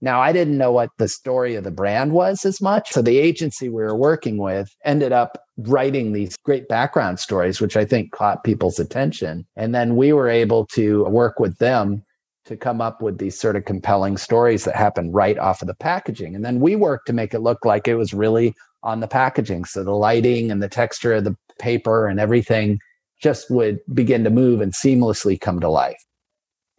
Now, 0.00 0.20
I 0.20 0.32
didn't 0.32 0.58
know 0.58 0.72
what 0.72 0.90
the 0.98 1.06
story 1.06 1.54
of 1.54 1.62
the 1.62 1.70
brand 1.70 2.12
was 2.12 2.44
as 2.44 2.60
much. 2.60 2.90
So 2.90 3.02
the 3.02 3.18
agency 3.18 3.68
we 3.68 3.82
were 3.82 3.96
working 3.96 4.36
with 4.36 4.68
ended 4.84 5.12
up 5.12 5.38
writing 5.58 6.12
these 6.12 6.36
great 6.38 6.66
background 6.66 7.20
stories, 7.20 7.60
which 7.60 7.76
I 7.76 7.84
think 7.84 8.10
caught 8.10 8.42
people's 8.42 8.80
attention. 8.80 9.46
And 9.54 9.74
then 9.74 9.94
we 9.94 10.12
were 10.12 10.28
able 10.28 10.66
to 10.72 11.04
work 11.04 11.38
with 11.38 11.58
them 11.58 12.02
to 12.46 12.56
come 12.56 12.80
up 12.80 13.00
with 13.00 13.18
these 13.18 13.38
sort 13.38 13.54
of 13.54 13.64
compelling 13.64 14.16
stories 14.16 14.64
that 14.64 14.74
happen 14.74 15.12
right 15.12 15.38
off 15.38 15.62
of 15.62 15.68
the 15.68 15.74
packaging. 15.74 16.34
And 16.34 16.44
then 16.44 16.58
we 16.58 16.74
worked 16.74 17.06
to 17.06 17.12
make 17.12 17.32
it 17.32 17.40
look 17.40 17.64
like 17.64 17.86
it 17.86 17.94
was 17.94 18.12
really 18.12 18.56
on 18.82 19.00
the 19.00 19.08
packaging. 19.08 19.64
So 19.64 19.84
the 19.84 19.92
lighting 19.92 20.50
and 20.50 20.62
the 20.62 20.68
texture 20.68 21.14
of 21.14 21.24
the 21.24 21.36
paper 21.58 22.06
and 22.06 22.18
everything 22.18 22.78
just 23.22 23.50
would 23.50 23.78
begin 23.94 24.24
to 24.24 24.30
move 24.30 24.60
and 24.60 24.72
seamlessly 24.72 25.40
come 25.40 25.60
to 25.60 25.68
life. 25.68 26.00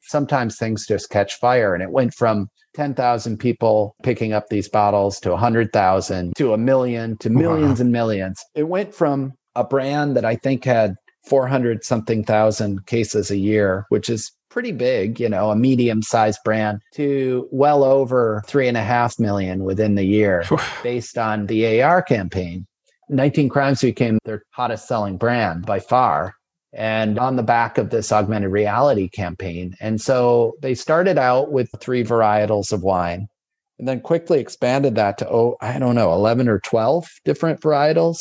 Sometimes 0.01 0.57
things 0.57 0.85
just 0.85 1.09
catch 1.09 1.35
fire. 1.35 1.73
And 1.73 1.81
it 1.81 1.91
went 1.91 2.13
from 2.13 2.49
10,000 2.75 3.37
people 3.37 3.95
picking 4.03 4.33
up 4.33 4.49
these 4.49 4.67
bottles 4.67 5.19
to 5.21 5.31
100,000 5.31 6.35
to 6.35 6.53
a 6.53 6.57
million 6.57 7.17
to 7.19 7.29
millions 7.29 7.79
wow. 7.79 7.83
and 7.83 7.91
millions. 7.91 8.43
It 8.55 8.67
went 8.67 8.93
from 8.93 9.33
a 9.55 9.63
brand 9.63 10.17
that 10.17 10.25
I 10.25 10.35
think 10.35 10.65
had 10.65 10.95
400 11.25 11.83
something 11.85 12.23
thousand 12.25 12.85
cases 12.85 13.31
a 13.31 13.37
year, 13.37 13.85
which 13.89 14.09
is 14.09 14.31
pretty 14.53 14.71
big, 14.71 15.19
you 15.19 15.27
know, 15.27 15.49
a 15.49 15.55
medium 15.55 16.03
sized 16.03 16.39
brand, 16.45 16.79
to 16.93 17.49
well 17.51 17.83
over 17.83 18.43
three 18.45 18.67
and 18.67 18.77
a 18.77 18.83
half 18.83 19.19
million 19.19 19.63
within 19.63 19.95
the 19.95 20.05
year 20.05 20.45
based 20.83 21.17
on 21.17 21.47
the 21.47 21.81
AR 21.81 22.03
campaign. 22.03 22.67
19 23.09 23.49
Crimes 23.49 23.81
became 23.81 24.19
their 24.23 24.43
hottest 24.51 24.87
selling 24.87 25.17
brand 25.17 25.65
by 25.65 25.79
far. 25.79 26.35
And 26.71 27.19
on 27.19 27.35
the 27.35 27.43
back 27.43 27.77
of 27.77 27.89
this 27.89 28.11
augmented 28.11 28.51
reality 28.51 29.09
campaign. 29.09 29.75
And 29.79 30.01
so 30.01 30.53
they 30.61 30.73
started 30.73 31.17
out 31.17 31.51
with 31.51 31.69
three 31.79 32.03
varietals 32.03 32.71
of 32.71 32.81
wine 32.81 33.27
and 33.77 33.87
then 33.87 34.01
quickly 34.01 34.39
expanded 34.39 34.95
that 34.95 35.17
to, 35.19 35.29
oh, 35.29 35.57
I 35.61 35.77
don't 35.77 35.95
know, 35.95 36.13
11 36.13 36.47
or 36.47 36.59
12 36.59 37.07
different 37.25 37.59
varietals 37.59 38.17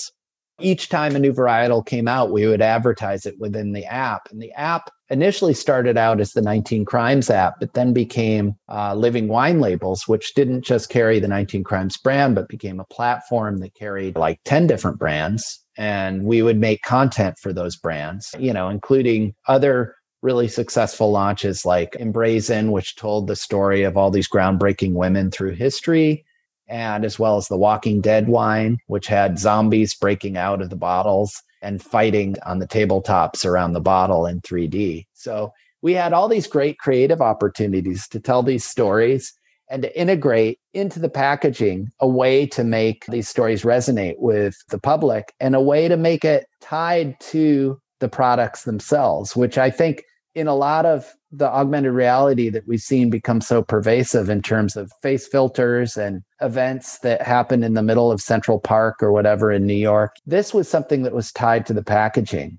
each 0.62 0.88
time 0.88 1.16
a 1.16 1.18
new 1.18 1.32
varietal 1.32 1.84
came 1.84 2.08
out, 2.08 2.30
we 2.30 2.46
would 2.46 2.62
advertise 2.62 3.26
it 3.26 3.38
within 3.38 3.72
the 3.72 3.84
app. 3.84 4.28
And 4.30 4.40
the 4.40 4.52
app 4.52 4.90
initially 5.12 5.52
started 5.52 5.98
out 5.98 6.20
as 6.20 6.32
the 6.32 6.40
19 6.40 6.86
Crimes 6.86 7.28
app, 7.28 7.60
but 7.60 7.74
then 7.74 7.92
became 7.92 8.56
uh, 8.68 8.94
Living 8.94 9.28
Wine 9.28 9.60
Labels, 9.60 10.08
which 10.08 10.34
didn't 10.34 10.64
just 10.64 10.88
carry 10.88 11.20
the 11.20 11.28
19 11.28 11.62
Crimes 11.62 11.98
brand, 11.98 12.34
but 12.34 12.48
became 12.48 12.80
a 12.80 12.86
platform 12.86 13.58
that 13.58 13.74
carried 13.74 14.16
like 14.16 14.40
10 14.46 14.66
different 14.66 14.98
brands. 14.98 15.62
And 15.76 16.24
we 16.24 16.40
would 16.42 16.58
make 16.58 16.82
content 16.82 17.36
for 17.38 17.52
those 17.52 17.76
brands, 17.76 18.34
you 18.38 18.52
know, 18.52 18.70
including 18.70 19.34
other 19.46 19.94
really 20.22 20.48
successful 20.48 21.10
launches 21.10 21.66
like 21.66 21.92
Embrazen, 21.92 22.70
which 22.70 22.96
told 22.96 23.26
the 23.26 23.36
story 23.36 23.82
of 23.82 23.96
all 23.96 24.10
these 24.10 24.28
groundbreaking 24.28 24.94
women 24.94 25.30
through 25.30 25.52
history 25.52 26.24
and 26.68 27.04
as 27.04 27.18
well 27.18 27.36
as 27.36 27.48
the 27.48 27.56
Walking 27.56 28.00
Dead 28.00 28.28
wine, 28.28 28.78
which 28.86 29.06
had 29.06 29.38
zombies 29.38 29.94
breaking 29.94 30.38
out 30.38 30.62
of 30.62 30.70
the 30.70 30.76
bottles 30.76 31.42
and 31.62 31.82
fighting 31.82 32.36
on 32.44 32.58
the 32.58 32.66
tabletops 32.66 33.44
around 33.44 33.72
the 33.72 33.80
bottle 33.80 34.26
in 34.26 34.40
3D. 34.40 35.06
So 35.14 35.52
we 35.80 35.94
had 35.94 36.12
all 36.12 36.28
these 36.28 36.46
great 36.46 36.78
creative 36.78 37.20
opportunities 37.20 38.06
to 38.08 38.20
tell 38.20 38.42
these 38.42 38.64
stories 38.64 39.32
and 39.70 39.82
to 39.82 39.98
integrate 39.98 40.58
into 40.74 41.00
the 41.00 41.08
packaging 41.08 41.88
a 42.00 42.06
way 42.06 42.46
to 42.46 42.62
make 42.62 43.06
these 43.06 43.28
stories 43.28 43.62
resonate 43.62 44.18
with 44.18 44.54
the 44.68 44.78
public 44.78 45.32
and 45.40 45.54
a 45.54 45.60
way 45.60 45.88
to 45.88 45.96
make 45.96 46.24
it 46.24 46.46
tied 46.60 47.18
to 47.20 47.80
the 48.00 48.08
products 48.08 48.64
themselves, 48.64 49.34
which 49.34 49.56
I 49.56 49.70
think 49.70 50.04
in 50.34 50.46
a 50.46 50.54
lot 50.54 50.86
of 50.86 51.14
the 51.30 51.48
augmented 51.48 51.92
reality 51.92 52.48
that 52.50 52.66
we've 52.66 52.80
seen 52.80 53.10
become 53.10 53.40
so 53.40 53.62
pervasive 53.62 54.28
in 54.28 54.42
terms 54.42 54.76
of 54.76 54.92
face 55.02 55.26
filters 55.26 55.96
and 55.96 56.22
events 56.40 56.98
that 56.98 57.22
happen 57.22 57.62
in 57.62 57.74
the 57.74 57.82
middle 57.82 58.10
of 58.10 58.20
Central 58.20 58.58
Park 58.58 59.02
or 59.02 59.12
whatever 59.12 59.50
in 59.50 59.66
New 59.66 59.74
York. 59.74 60.16
This 60.26 60.52
was 60.52 60.68
something 60.68 61.02
that 61.02 61.14
was 61.14 61.32
tied 61.32 61.66
to 61.66 61.72
the 61.72 61.82
packaging. 61.82 62.58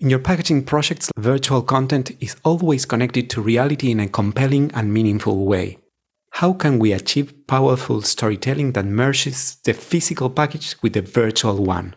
In 0.00 0.10
your 0.10 0.18
packaging 0.18 0.64
projects, 0.64 1.10
virtual 1.16 1.62
content 1.62 2.10
is 2.20 2.34
always 2.44 2.84
connected 2.84 3.30
to 3.30 3.40
reality 3.40 3.90
in 3.92 4.00
a 4.00 4.08
compelling 4.08 4.72
and 4.74 4.92
meaningful 4.92 5.44
way. 5.44 5.78
How 6.30 6.54
can 6.54 6.78
we 6.78 6.92
achieve 6.92 7.46
powerful 7.46 8.02
storytelling 8.02 8.72
that 8.72 8.86
merges 8.86 9.56
the 9.64 9.74
physical 9.74 10.30
package 10.30 10.74
with 10.82 10.94
the 10.94 11.02
virtual 11.02 11.62
one? 11.62 11.94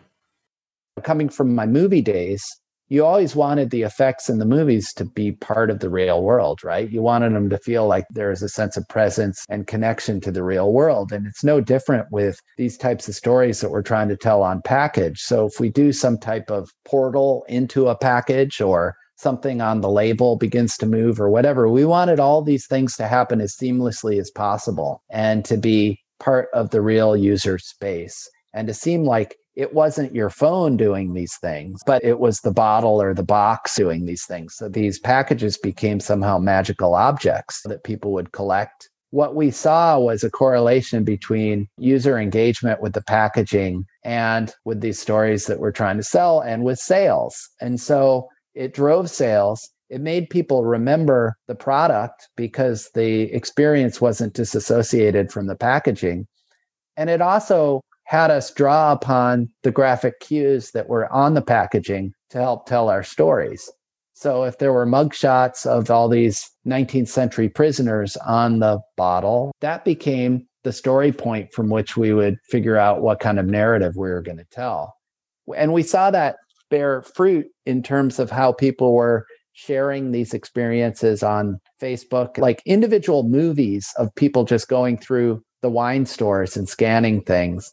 Coming 1.02 1.28
from 1.28 1.54
my 1.54 1.66
movie 1.66 2.02
days, 2.02 2.44
you 2.88 3.04
always 3.04 3.34
wanted 3.34 3.70
the 3.70 3.82
effects 3.82 4.28
in 4.28 4.38
the 4.38 4.44
movies 4.44 4.92
to 4.94 5.04
be 5.04 5.32
part 5.32 5.70
of 5.70 5.80
the 5.80 5.90
real 5.90 6.22
world, 6.22 6.62
right? 6.62 6.90
You 6.90 7.02
wanted 7.02 7.34
them 7.34 7.50
to 7.50 7.58
feel 7.58 7.86
like 7.86 8.06
there 8.10 8.30
is 8.30 8.42
a 8.42 8.48
sense 8.48 8.76
of 8.76 8.86
presence 8.88 9.44
and 9.48 9.66
connection 9.66 10.20
to 10.20 10.30
the 10.30 10.44
real 10.44 10.72
world. 10.72 11.12
And 11.12 11.26
it's 11.26 11.42
no 11.42 11.60
different 11.60 12.06
with 12.12 12.38
these 12.56 12.76
types 12.76 13.08
of 13.08 13.16
stories 13.16 13.60
that 13.60 13.70
we're 13.70 13.82
trying 13.82 14.08
to 14.08 14.16
tell 14.16 14.42
on 14.42 14.62
package. 14.62 15.20
So 15.20 15.46
if 15.46 15.58
we 15.58 15.68
do 15.68 15.92
some 15.92 16.18
type 16.18 16.50
of 16.50 16.70
portal 16.84 17.44
into 17.48 17.88
a 17.88 17.98
package 17.98 18.60
or 18.60 18.94
something 19.16 19.60
on 19.60 19.80
the 19.80 19.90
label 19.90 20.36
begins 20.36 20.76
to 20.76 20.86
move 20.86 21.20
or 21.20 21.28
whatever, 21.28 21.68
we 21.68 21.84
wanted 21.84 22.20
all 22.20 22.42
these 22.42 22.66
things 22.66 22.96
to 22.96 23.08
happen 23.08 23.40
as 23.40 23.56
seamlessly 23.56 24.20
as 24.20 24.30
possible 24.30 25.02
and 25.10 25.44
to 25.46 25.56
be 25.56 25.98
part 26.20 26.48
of 26.52 26.70
the 26.70 26.80
real 26.80 27.16
user 27.16 27.58
space 27.58 28.28
and 28.54 28.68
to 28.68 28.74
seem 28.74 29.04
like 29.04 29.36
it 29.56 29.72
wasn't 29.72 30.14
your 30.14 30.28
phone 30.28 30.76
doing 30.76 31.14
these 31.14 31.36
things, 31.38 31.80
but 31.86 32.04
it 32.04 32.20
was 32.20 32.40
the 32.40 32.52
bottle 32.52 33.00
or 33.00 33.14
the 33.14 33.24
box 33.24 33.74
doing 33.74 34.04
these 34.04 34.26
things. 34.26 34.54
So 34.54 34.68
these 34.68 34.98
packages 34.98 35.56
became 35.56 35.98
somehow 35.98 36.38
magical 36.38 36.94
objects 36.94 37.62
that 37.64 37.82
people 37.82 38.12
would 38.12 38.32
collect. 38.32 38.90
What 39.10 39.34
we 39.34 39.50
saw 39.50 39.98
was 39.98 40.22
a 40.22 40.30
correlation 40.30 41.04
between 41.04 41.68
user 41.78 42.18
engagement 42.18 42.82
with 42.82 42.92
the 42.92 43.02
packaging 43.02 43.86
and 44.04 44.52
with 44.66 44.82
these 44.82 45.00
stories 45.00 45.46
that 45.46 45.58
we're 45.58 45.72
trying 45.72 45.96
to 45.96 46.02
sell 46.02 46.40
and 46.40 46.62
with 46.62 46.78
sales. 46.78 47.48
And 47.60 47.80
so 47.80 48.28
it 48.54 48.74
drove 48.74 49.08
sales. 49.08 49.66
It 49.88 50.02
made 50.02 50.28
people 50.28 50.64
remember 50.64 51.36
the 51.46 51.54
product 51.54 52.28
because 52.36 52.90
the 52.94 53.32
experience 53.32 54.02
wasn't 54.02 54.34
disassociated 54.34 55.32
from 55.32 55.46
the 55.46 55.56
packaging. 55.56 56.26
And 56.98 57.08
it 57.08 57.22
also 57.22 57.80
had 58.06 58.30
us 58.30 58.52
draw 58.52 58.92
upon 58.92 59.48
the 59.62 59.70
graphic 59.72 60.20
cues 60.20 60.70
that 60.70 60.88
were 60.88 61.12
on 61.12 61.34
the 61.34 61.42
packaging 61.42 62.12
to 62.30 62.38
help 62.38 62.66
tell 62.66 62.88
our 62.88 63.02
stories. 63.02 63.70
So 64.14 64.44
if 64.44 64.58
there 64.58 64.72
were 64.72 64.86
mugshots 64.86 65.66
of 65.66 65.90
all 65.90 66.08
these 66.08 66.48
19th 66.66 67.08
century 67.08 67.48
prisoners 67.48 68.16
on 68.18 68.60
the 68.60 68.78
bottle, 68.96 69.52
that 69.60 69.84
became 69.84 70.46
the 70.62 70.72
story 70.72 71.12
point 71.12 71.52
from 71.52 71.68
which 71.68 71.96
we 71.96 72.14
would 72.14 72.38
figure 72.48 72.76
out 72.76 73.02
what 73.02 73.20
kind 73.20 73.38
of 73.40 73.46
narrative 73.46 73.94
we 73.96 74.08
were 74.08 74.22
going 74.22 74.38
to 74.38 74.46
tell. 74.52 74.94
And 75.56 75.72
we 75.72 75.82
saw 75.82 76.10
that 76.12 76.36
bear 76.70 77.02
fruit 77.02 77.46
in 77.66 77.82
terms 77.82 78.18
of 78.18 78.30
how 78.30 78.52
people 78.52 78.94
were 78.94 79.26
sharing 79.52 80.12
these 80.12 80.32
experiences 80.32 81.22
on 81.22 81.58
Facebook, 81.80 82.38
like 82.38 82.62
individual 82.66 83.24
movies 83.24 83.92
of 83.98 84.14
people 84.14 84.44
just 84.44 84.68
going 84.68 84.96
through 84.96 85.42
the 85.62 85.70
wine 85.70 86.06
stores 86.06 86.56
and 86.56 86.68
scanning 86.68 87.22
things 87.22 87.72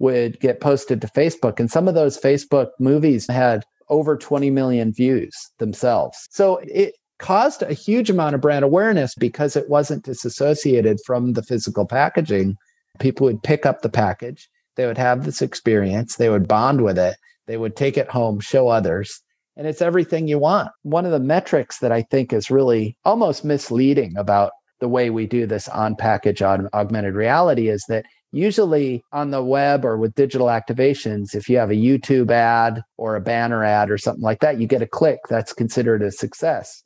would 0.00 0.40
get 0.40 0.60
posted 0.60 1.00
to 1.00 1.06
Facebook. 1.06 1.60
And 1.60 1.70
some 1.70 1.86
of 1.86 1.94
those 1.94 2.18
Facebook 2.18 2.70
movies 2.80 3.28
had 3.28 3.64
over 3.88 4.16
20 4.16 4.50
million 4.50 4.92
views 4.92 5.32
themselves. 5.58 6.18
So 6.30 6.60
it 6.64 6.94
caused 7.18 7.62
a 7.62 7.74
huge 7.74 8.10
amount 8.10 8.34
of 8.34 8.40
brand 8.40 8.64
awareness 8.64 9.14
because 9.14 9.54
it 9.54 9.68
wasn't 9.68 10.04
disassociated 10.04 10.98
from 11.06 11.34
the 11.34 11.42
physical 11.42 11.86
packaging. 11.86 12.56
People 12.98 13.26
would 13.26 13.42
pick 13.42 13.66
up 13.66 13.82
the 13.82 13.88
package, 13.88 14.48
they 14.76 14.86
would 14.86 14.98
have 14.98 15.24
this 15.24 15.42
experience, 15.42 16.16
they 16.16 16.30
would 16.30 16.48
bond 16.48 16.82
with 16.82 16.98
it, 16.98 17.16
they 17.46 17.56
would 17.56 17.76
take 17.76 17.96
it 17.98 18.08
home, 18.08 18.40
show 18.40 18.68
others, 18.68 19.20
and 19.56 19.66
it's 19.66 19.82
everything 19.82 20.28
you 20.28 20.38
want. 20.38 20.70
One 20.82 21.04
of 21.04 21.12
the 21.12 21.20
metrics 21.20 21.78
that 21.80 21.92
I 21.92 22.02
think 22.02 22.32
is 22.32 22.50
really 22.50 22.96
almost 23.04 23.44
misleading 23.44 24.14
about 24.16 24.52
the 24.80 24.88
way 24.88 25.10
we 25.10 25.26
do 25.26 25.46
this 25.46 25.68
on 25.68 25.96
package 25.96 26.40
on 26.40 26.68
augmented 26.72 27.14
reality 27.14 27.68
is 27.68 27.84
that 27.88 28.06
usually 28.32 29.02
on 29.12 29.30
the 29.30 29.42
web 29.42 29.84
or 29.84 29.96
with 29.96 30.14
digital 30.14 30.46
activations, 30.48 31.34
if 31.34 31.48
you 31.48 31.58
have 31.58 31.70
a 31.70 31.74
YouTube 31.74 32.30
ad 32.30 32.82
or 32.96 33.16
a 33.16 33.20
banner 33.20 33.64
ad 33.64 33.90
or 33.90 33.98
something 33.98 34.22
like 34.22 34.40
that, 34.40 34.60
you 34.60 34.66
get 34.66 34.82
a 34.82 34.86
click 34.86 35.18
that's 35.28 35.52
considered 35.52 36.02
a 36.02 36.10
success. 36.10 36.82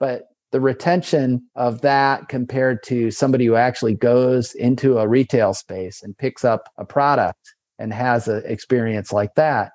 But 0.00 0.24
the 0.50 0.60
retention 0.60 1.42
of 1.56 1.82
that 1.82 2.28
compared 2.28 2.82
to 2.84 3.10
somebody 3.10 3.44
who 3.46 3.54
actually 3.54 3.94
goes 3.94 4.54
into 4.54 4.98
a 4.98 5.06
retail 5.06 5.52
space 5.54 6.02
and 6.02 6.16
picks 6.16 6.44
up 6.44 6.68
a 6.78 6.84
product 6.84 7.54
and 7.78 7.92
has 7.92 8.28
an 8.28 8.42
experience 8.46 9.12
like 9.12 9.34
that, 9.34 9.72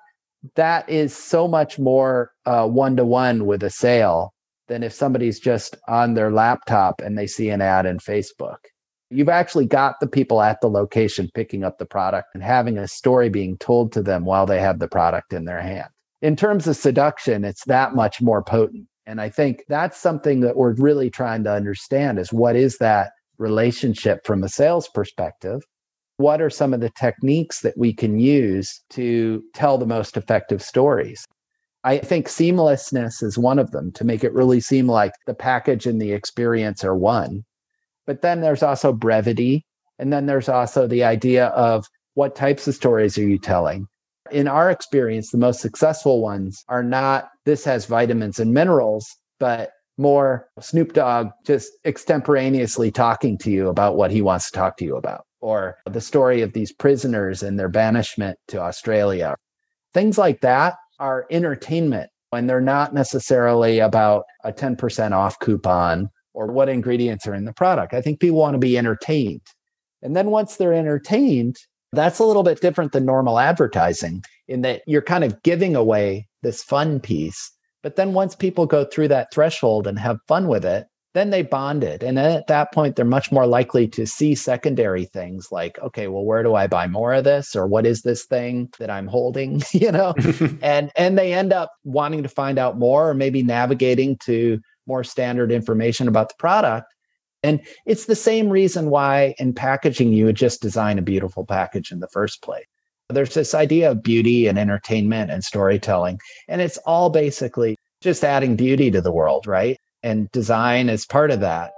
that 0.56 0.88
is 0.90 1.16
so 1.16 1.48
much 1.48 1.78
more 1.78 2.32
one 2.44 2.96
to 2.96 3.04
one 3.04 3.46
with 3.46 3.62
a 3.62 3.70
sale 3.70 4.34
than 4.66 4.82
if 4.82 4.92
somebody's 4.92 5.38
just 5.38 5.76
on 5.88 6.14
their 6.14 6.30
laptop 6.30 7.00
and 7.00 7.16
they 7.16 7.26
see 7.26 7.50
an 7.50 7.62
ad 7.62 7.86
in 7.86 7.98
Facebook. 7.98 8.56
You've 9.14 9.28
actually 9.28 9.66
got 9.66 10.00
the 10.00 10.08
people 10.08 10.42
at 10.42 10.60
the 10.60 10.68
location 10.68 11.30
picking 11.34 11.62
up 11.62 11.78
the 11.78 11.86
product 11.86 12.28
and 12.34 12.42
having 12.42 12.78
a 12.78 12.88
story 12.88 13.28
being 13.28 13.56
told 13.58 13.92
to 13.92 14.02
them 14.02 14.24
while 14.24 14.44
they 14.44 14.60
have 14.60 14.80
the 14.80 14.88
product 14.88 15.32
in 15.32 15.44
their 15.44 15.60
hand. 15.60 15.88
In 16.20 16.34
terms 16.34 16.66
of 16.66 16.76
seduction, 16.76 17.44
it's 17.44 17.64
that 17.66 17.94
much 17.94 18.20
more 18.20 18.42
potent. 18.42 18.88
And 19.06 19.20
I 19.20 19.28
think 19.28 19.62
that's 19.68 19.98
something 19.98 20.40
that 20.40 20.56
we're 20.56 20.74
really 20.74 21.10
trying 21.10 21.44
to 21.44 21.52
understand 21.52 22.18
is 22.18 22.32
what 22.32 22.56
is 22.56 22.78
that 22.78 23.12
relationship 23.38 24.26
from 24.26 24.42
a 24.42 24.48
sales 24.48 24.88
perspective? 24.88 25.62
What 26.16 26.40
are 26.40 26.50
some 26.50 26.74
of 26.74 26.80
the 26.80 26.90
techniques 26.90 27.60
that 27.60 27.76
we 27.76 27.92
can 27.92 28.18
use 28.18 28.82
to 28.90 29.42
tell 29.54 29.78
the 29.78 29.86
most 29.86 30.16
effective 30.16 30.62
stories? 30.62 31.24
I 31.84 31.98
think 31.98 32.26
seamlessness 32.26 33.22
is 33.22 33.36
one 33.36 33.58
of 33.58 33.70
them 33.70 33.92
to 33.92 34.04
make 34.04 34.24
it 34.24 34.32
really 34.32 34.60
seem 34.60 34.88
like 34.88 35.12
the 35.26 35.34
package 35.34 35.86
and 35.86 36.00
the 36.00 36.12
experience 36.12 36.82
are 36.82 36.96
one. 36.96 37.44
But 38.06 38.22
then 38.22 38.40
there's 38.40 38.62
also 38.62 38.92
brevity. 38.92 39.64
And 39.98 40.12
then 40.12 40.26
there's 40.26 40.48
also 40.48 40.86
the 40.86 41.04
idea 41.04 41.46
of 41.48 41.86
what 42.14 42.34
types 42.34 42.66
of 42.66 42.74
stories 42.74 43.18
are 43.18 43.28
you 43.28 43.38
telling? 43.38 43.86
In 44.30 44.48
our 44.48 44.70
experience, 44.70 45.30
the 45.30 45.38
most 45.38 45.60
successful 45.60 46.20
ones 46.22 46.64
are 46.68 46.82
not 46.82 47.28
this 47.44 47.64
has 47.64 47.86
vitamins 47.86 48.38
and 48.38 48.54
minerals, 48.54 49.06
but 49.38 49.70
more 49.98 50.48
Snoop 50.60 50.92
Dogg 50.92 51.28
just 51.46 51.70
extemporaneously 51.84 52.90
talking 52.90 53.38
to 53.38 53.50
you 53.50 53.68
about 53.68 53.96
what 53.96 54.10
he 54.10 54.22
wants 54.22 54.50
to 54.50 54.58
talk 54.58 54.76
to 54.78 54.84
you 54.84 54.96
about, 54.96 55.24
or 55.40 55.76
the 55.86 56.00
story 56.00 56.42
of 56.42 56.52
these 56.52 56.72
prisoners 56.72 57.42
and 57.42 57.58
their 57.58 57.68
banishment 57.68 58.38
to 58.48 58.60
Australia. 58.60 59.36
Things 59.92 60.18
like 60.18 60.40
that 60.40 60.74
are 60.98 61.26
entertainment 61.30 62.10
and 62.32 62.48
they're 62.50 62.60
not 62.60 62.92
necessarily 62.92 63.78
about 63.78 64.24
a 64.42 64.52
10% 64.52 65.12
off 65.12 65.38
coupon 65.38 66.10
or 66.34 66.48
what 66.48 66.68
ingredients 66.68 67.26
are 67.26 67.34
in 67.34 67.44
the 67.44 67.52
product. 67.52 67.94
I 67.94 68.00
think 68.00 68.20
people 68.20 68.38
want 68.38 68.54
to 68.54 68.58
be 68.58 68.76
entertained. 68.76 69.42
And 70.02 70.14
then 70.14 70.30
once 70.30 70.56
they're 70.56 70.74
entertained, 70.74 71.56
that's 71.92 72.18
a 72.18 72.24
little 72.24 72.42
bit 72.42 72.60
different 72.60 72.92
than 72.92 73.06
normal 73.06 73.38
advertising 73.38 74.22
in 74.48 74.62
that 74.62 74.82
you're 74.86 75.02
kind 75.02 75.24
of 75.24 75.42
giving 75.42 75.74
away 75.74 76.26
this 76.42 76.62
fun 76.62 77.00
piece. 77.00 77.50
But 77.82 77.96
then 77.96 78.12
once 78.12 78.34
people 78.34 78.66
go 78.66 78.84
through 78.84 79.08
that 79.08 79.32
threshold 79.32 79.86
and 79.86 79.98
have 79.98 80.18
fun 80.26 80.48
with 80.48 80.64
it, 80.64 80.86
then 81.14 81.30
they 81.30 81.42
bonded. 81.42 82.02
And 82.02 82.18
then 82.18 82.36
at 82.36 82.48
that 82.48 82.72
point, 82.72 82.96
they're 82.96 83.04
much 83.04 83.30
more 83.30 83.46
likely 83.46 83.86
to 83.88 84.04
see 84.04 84.34
secondary 84.34 85.04
things 85.04 85.48
like, 85.52 85.78
okay, 85.78 86.08
well, 86.08 86.24
where 86.24 86.42
do 86.42 86.56
I 86.56 86.66
buy 86.66 86.88
more 86.88 87.14
of 87.14 87.24
this? 87.24 87.54
Or 87.54 87.68
what 87.68 87.86
is 87.86 88.02
this 88.02 88.24
thing 88.24 88.68
that 88.80 88.90
I'm 88.90 89.06
holding? 89.06 89.62
you 89.72 89.92
know, 89.92 90.14
and 90.62 90.90
and 90.96 91.16
they 91.16 91.32
end 91.32 91.52
up 91.52 91.70
wanting 91.84 92.24
to 92.24 92.28
find 92.28 92.58
out 92.58 92.78
more 92.78 93.08
or 93.08 93.14
maybe 93.14 93.42
navigating 93.42 94.18
to 94.24 94.60
more 94.86 95.04
standard 95.04 95.52
information 95.52 96.08
about 96.08 96.28
the 96.28 96.34
product. 96.38 96.92
And 97.42 97.60
it's 97.84 98.06
the 98.06 98.16
same 98.16 98.48
reason 98.48 98.88
why 98.88 99.34
in 99.38 99.52
packaging, 99.52 100.14
you 100.14 100.24
would 100.24 100.36
just 100.36 100.62
design 100.62 100.98
a 100.98 101.02
beautiful 101.02 101.44
package 101.44 101.92
in 101.92 102.00
the 102.00 102.08
first 102.08 102.42
place. 102.42 102.64
There's 103.10 103.34
this 103.34 103.54
idea 103.54 103.90
of 103.90 104.02
beauty 104.02 104.46
and 104.46 104.58
entertainment 104.58 105.30
and 105.30 105.44
storytelling, 105.44 106.20
and 106.48 106.62
it's 106.62 106.78
all 106.78 107.10
basically 107.10 107.76
just 108.00 108.24
adding 108.24 108.56
beauty 108.56 108.90
to 108.90 109.02
the 109.02 109.12
world, 109.12 109.46
right? 109.46 109.76
And 110.02 110.30
design 110.32 110.88
is 110.88 111.04
part 111.04 111.30
of 111.30 111.40
that. 111.40 111.72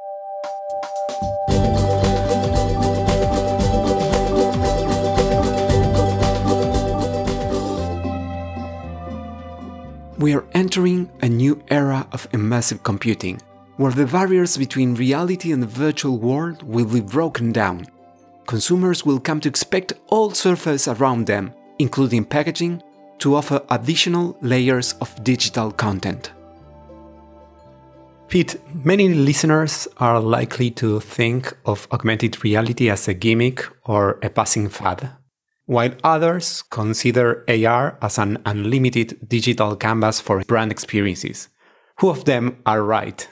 We 10.18 10.35
are 10.35 10.44
entering 10.52 11.11
a 11.20 11.29
new 11.29 11.62
era 11.68 12.07
of 12.12 12.31
immersive 12.33 12.83
computing, 12.83 13.38
where 13.76 13.92
the 13.92 14.07
barriers 14.07 14.57
between 14.57 14.94
reality 14.94 15.52
and 15.52 15.62
the 15.62 15.66
virtual 15.66 16.18
world 16.18 16.62
will 16.62 16.87
be 16.87 17.00
broken 17.00 17.52
down. 17.52 17.87
Consumers 18.46 19.05
will 19.05 19.20
come 19.20 19.40
to 19.40 19.48
expect 19.48 19.92
all 20.07 20.31
surfaces 20.31 20.88
around 20.88 21.26
them, 21.26 21.52
including 21.79 22.24
packaging, 22.24 22.83
to 23.18 23.35
offer 23.35 23.62
additional 23.68 24.38
layers 24.40 24.94
of 25.02 25.22
digital 25.22 25.70
content. 25.70 26.33
Pete, 28.29 28.57
many 28.85 29.09
listeners 29.11 29.87
are 29.98 30.18
likely 30.18 30.70
to 30.70 30.98
think 31.00 31.55
of 31.66 31.87
augmented 31.92 32.42
reality 32.42 32.88
as 32.88 33.07
a 33.07 33.14
gimmick 33.14 33.66
or 33.85 34.18
a 34.22 34.31
passing 34.31 34.68
fad 34.68 35.11
while 35.66 35.92
others 36.02 36.62
consider 36.70 37.44
AR 37.48 37.98
as 38.00 38.18
an 38.18 38.38
unlimited 38.46 39.18
digital 39.29 39.76
canvas 39.76 40.20
for 40.20 40.42
brand 40.44 40.72
experiences. 40.72 41.48
Who 42.00 42.09
of 42.09 42.24
them 42.24 42.57
are 42.66 42.83
right? 42.83 43.29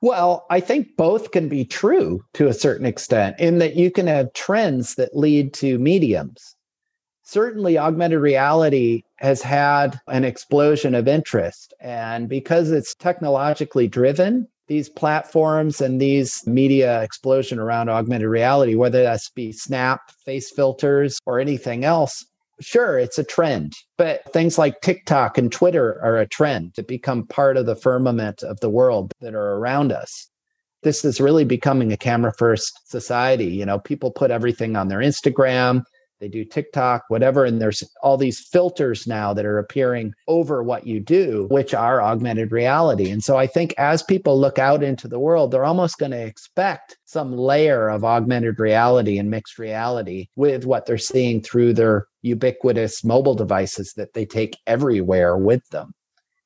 Well, 0.00 0.46
I 0.50 0.60
think 0.60 0.96
both 0.96 1.30
can 1.30 1.48
be 1.48 1.64
true 1.64 2.22
to 2.34 2.48
a 2.48 2.54
certain 2.54 2.86
extent, 2.86 3.36
in 3.40 3.58
that 3.58 3.76
you 3.76 3.90
can 3.90 4.06
have 4.06 4.32
trends 4.34 4.96
that 4.96 5.16
lead 5.16 5.54
to 5.54 5.78
mediums. 5.78 6.56
Certainly, 7.22 7.78
augmented 7.78 8.20
reality 8.20 9.02
has 9.16 9.40
had 9.40 9.98
an 10.08 10.24
explosion 10.24 10.94
of 10.94 11.08
interest. 11.08 11.72
And 11.80 12.28
because 12.28 12.70
it's 12.70 12.94
technologically 12.94 13.88
driven, 13.88 14.46
these 14.66 14.88
platforms 14.88 15.80
and 15.80 16.00
these 16.00 16.46
media 16.46 17.02
explosion 17.02 17.58
around 17.58 17.88
augmented 17.88 18.28
reality, 18.28 18.74
whether 18.74 19.02
that's 19.02 19.30
be 19.30 19.52
Snap, 19.52 20.10
face 20.24 20.50
filters, 20.50 21.18
or 21.26 21.38
anything 21.38 21.84
else, 21.84 22.24
sure, 22.60 22.98
it's 22.98 23.18
a 23.18 23.24
trend. 23.24 23.72
But 23.98 24.32
things 24.32 24.58
like 24.58 24.80
TikTok 24.80 25.38
and 25.38 25.52
Twitter 25.52 26.00
are 26.02 26.16
a 26.16 26.26
trend 26.26 26.74
to 26.74 26.82
become 26.82 27.26
part 27.26 27.56
of 27.56 27.66
the 27.66 27.76
firmament 27.76 28.42
of 28.42 28.60
the 28.60 28.70
world 28.70 29.12
that 29.20 29.34
are 29.34 29.56
around 29.56 29.92
us. 29.92 30.28
This 30.82 31.04
is 31.04 31.20
really 31.20 31.44
becoming 31.44 31.92
a 31.92 31.96
camera 31.96 32.32
first 32.36 32.90
society. 32.90 33.46
You 33.46 33.64
know, 33.64 33.78
people 33.78 34.10
put 34.10 34.30
everything 34.30 34.76
on 34.76 34.88
their 34.88 34.98
Instagram, 34.98 35.84
they 36.24 36.28
do 36.30 36.42
TikTok, 36.42 37.04
whatever. 37.08 37.44
And 37.44 37.60
there's 37.60 37.82
all 38.02 38.16
these 38.16 38.40
filters 38.40 39.06
now 39.06 39.34
that 39.34 39.44
are 39.44 39.58
appearing 39.58 40.14
over 40.26 40.62
what 40.62 40.86
you 40.86 40.98
do, 40.98 41.46
which 41.50 41.74
are 41.74 42.00
augmented 42.00 42.50
reality. 42.50 43.10
And 43.10 43.22
so 43.22 43.36
I 43.36 43.46
think 43.46 43.74
as 43.76 44.02
people 44.02 44.40
look 44.40 44.58
out 44.58 44.82
into 44.82 45.06
the 45.06 45.18
world, 45.18 45.50
they're 45.50 45.66
almost 45.66 45.98
going 45.98 46.12
to 46.12 46.26
expect 46.26 46.96
some 47.04 47.36
layer 47.36 47.90
of 47.90 48.04
augmented 48.04 48.58
reality 48.58 49.18
and 49.18 49.30
mixed 49.30 49.58
reality 49.58 50.28
with 50.34 50.64
what 50.64 50.86
they're 50.86 50.96
seeing 50.96 51.42
through 51.42 51.74
their 51.74 52.06
ubiquitous 52.22 53.04
mobile 53.04 53.34
devices 53.34 53.92
that 53.98 54.14
they 54.14 54.24
take 54.24 54.56
everywhere 54.66 55.36
with 55.36 55.68
them. 55.68 55.92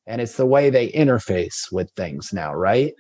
And 0.09 0.21
it's 0.21 0.37
the 0.37 0.47
way 0.47 0.71
they 0.71 0.89
interface 0.91 1.71
with 1.71 1.89
things 1.93 2.33
now, 2.33 2.53
right? 2.53 2.95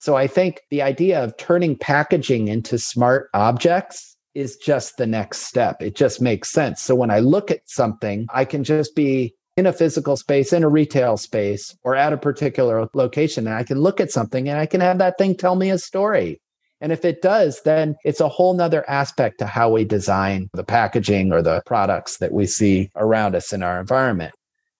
So 0.00 0.16
I 0.16 0.26
think 0.26 0.62
the 0.70 0.82
idea 0.82 1.22
of 1.22 1.36
turning 1.36 1.78
packaging 1.78 2.48
into 2.48 2.78
smart 2.78 3.30
objects 3.32 4.15
is 4.36 4.56
just 4.56 4.98
the 4.98 5.06
next 5.06 5.38
step. 5.42 5.82
It 5.82 5.96
just 5.96 6.20
makes 6.20 6.50
sense. 6.50 6.82
So 6.82 6.94
when 6.94 7.10
I 7.10 7.20
look 7.20 7.50
at 7.50 7.62
something, 7.64 8.26
I 8.32 8.44
can 8.44 8.62
just 8.62 8.94
be 8.94 9.34
in 9.56 9.64
a 9.66 9.72
physical 9.72 10.16
space, 10.16 10.52
in 10.52 10.62
a 10.62 10.68
retail 10.68 11.16
space, 11.16 11.74
or 11.82 11.96
at 11.96 12.12
a 12.12 12.18
particular 12.18 12.86
location, 12.92 13.46
and 13.46 13.56
I 13.56 13.64
can 13.64 13.80
look 13.80 13.98
at 13.98 14.12
something 14.12 14.48
and 14.48 14.58
I 14.58 14.66
can 14.66 14.82
have 14.82 14.98
that 14.98 15.16
thing 15.16 15.34
tell 15.34 15.56
me 15.56 15.70
a 15.70 15.78
story. 15.78 16.40
And 16.82 16.92
if 16.92 17.06
it 17.06 17.22
does, 17.22 17.62
then 17.64 17.96
it's 18.04 18.20
a 18.20 18.28
whole 18.28 18.52
nother 18.52 18.88
aspect 18.88 19.38
to 19.38 19.46
how 19.46 19.70
we 19.70 19.86
design 19.86 20.50
the 20.52 20.64
packaging 20.64 21.32
or 21.32 21.40
the 21.40 21.62
products 21.64 22.18
that 22.18 22.32
we 22.32 22.46
see 22.46 22.90
around 22.94 23.34
us 23.34 23.54
in 23.54 23.62
our 23.62 23.80
environment 23.80 24.34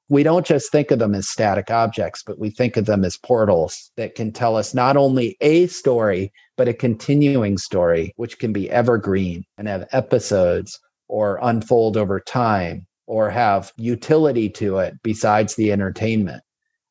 we 0.09 0.23
don't 0.23 0.47
just 0.47 0.71
think 0.71 0.91
of 0.91 0.99
them 0.99 1.15
as 1.15 1.29
static 1.29 1.71
objects, 1.71 2.23
but 2.25 2.39
we 2.39 2.51
think 2.51 2.77
of 2.77 2.87
them 2.87 3.05
as 3.05 3.17
portals 3.17 3.91
that 3.97 4.15
can 4.15 4.33
tell 4.33 4.57
us 4.57 4.73
not 4.73 4.97
only 4.97 5.37
a 5.41 5.67
story, 5.67 6.33
but 6.57 6.69
a 6.69 6.75
continuing 6.75 7.59
story, 7.59 8.13
which 8.17 8.39
can 8.39 8.53
be 8.53 8.71
evergreen 8.71 9.45
and 9.59 9.67
have 9.67 9.89
episodes 9.93 10.79
or 11.09 11.39
unfold 11.43 11.97
over 11.97 12.21
time 12.21 12.87
or 13.07 13.31
have 13.31 13.73
utility 13.77 14.49
to 14.49 14.79
it 14.79 14.95
besides 15.03 15.55
the 15.55 15.73
entertainment. 15.73 16.43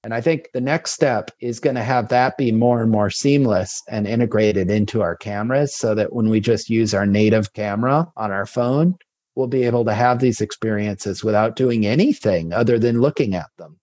And 0.04 0.14
I 0.14 0.22
think 0.22 0.50
the 0.54 0.62
next 0.62 0.92
step 0.92 1.32
is 1.42 1.60
going 1.60 1.76
to 1.78 1.84
have 1.84 2.10
that 2.10 2.38
be 2.38 2.52
more 2.52 2.82
and 2.82 2.92
more 2.92 3.10
seamless 3.10 3.82
and 3.90 4.06
integrated 4.06 4.70
into 4.70 5.02
our 5.02 5.16
cameras 5.16 5.76
so 5.76 5.96
that 5.96 6.14
when 6.14 6.30
we 6.30 6.40
just 6.40 6.70
use 6.70 6.94
our 6.94 7.08
native 7.08 7.54
camera 7.54 8.08
on 8.16 8.32
our 8.32 8.46
phone, 8.46 8.98
we'll 9.36 9.48
be 9.48 9.64
able 9.64 9.86
to 9.86 9.94
have 9.94 10.20
these 10.20 10.42
experiences 10.42 11.24
without 11.24 11.56
doing 11.56 11.86
anything 11.86 12.54
other 12.54 12.80
than 12.80 13.02
looking 13.02 13.36
at 13.36 13.50
them. 13.58 13.78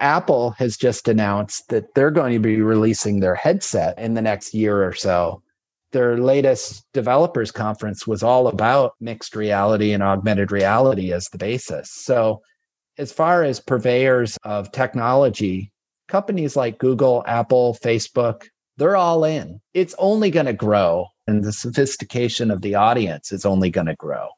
Apple 0.00 0.50
has 0.52 0.76
just 0.76 1.06
announced 1.06 1.68
that 1.68 1.94
they're 1.94 2.10
going 2.10 2.32
to 2.32 2.38
be 2.38 2.60
releasing 2.60 3.20
their 3.20 3.34
headset 3.34 3.98
in 3.98 4.14
the 4.14 4.22
next 4.22 4.54
year 4.54 4.84
or 4.84 4.92
so. 4.92 5.42
Their 5.92 6.18
latest 6.18 6.84
developers 6.92 7.50
conference 7.50 8.06
was 8.06 8.22
all 8.22 8.48
about 8.48 8.94
mixed 9.00 9.36
reality 9.36 9.92
and 9.92 10.02
augmented 10.02 10.50
reality 10.50 11.12
as 11.12 11.26
the 11.26 11.38
basis. 11.38 11.90
So, 11.92 12.42
as 12.98 13.12
far 13.12 13.42
as 13.42 13.60
purveyors 13.60 14.36
of 14.42 14.72
technology, 14.72 15.72
companies 16.08 16.56
like 16.56 16.78
Google, 16.78 17.22
Apple, 17.26 17.76
Facebook, 17.82 18.48
they're 18.76 18.96
all 18.96 19.24
in. 19.24 19.60
It's 19.72 19.94
only 19.98 20.30
going 20.30 20.46
to 20.46 20.52
grow, 20.52 21.06
and 21.26 21.44
the 21.44 21.52
sophistication 21.52 22.50
of 22.50 22.62
the 22.62 22.74
audience 22.74 23.32
is 23.32 23.46
only 23.46 23.70
going 23.70 23.86
to 23.86 23.94
grow 23.94 24.28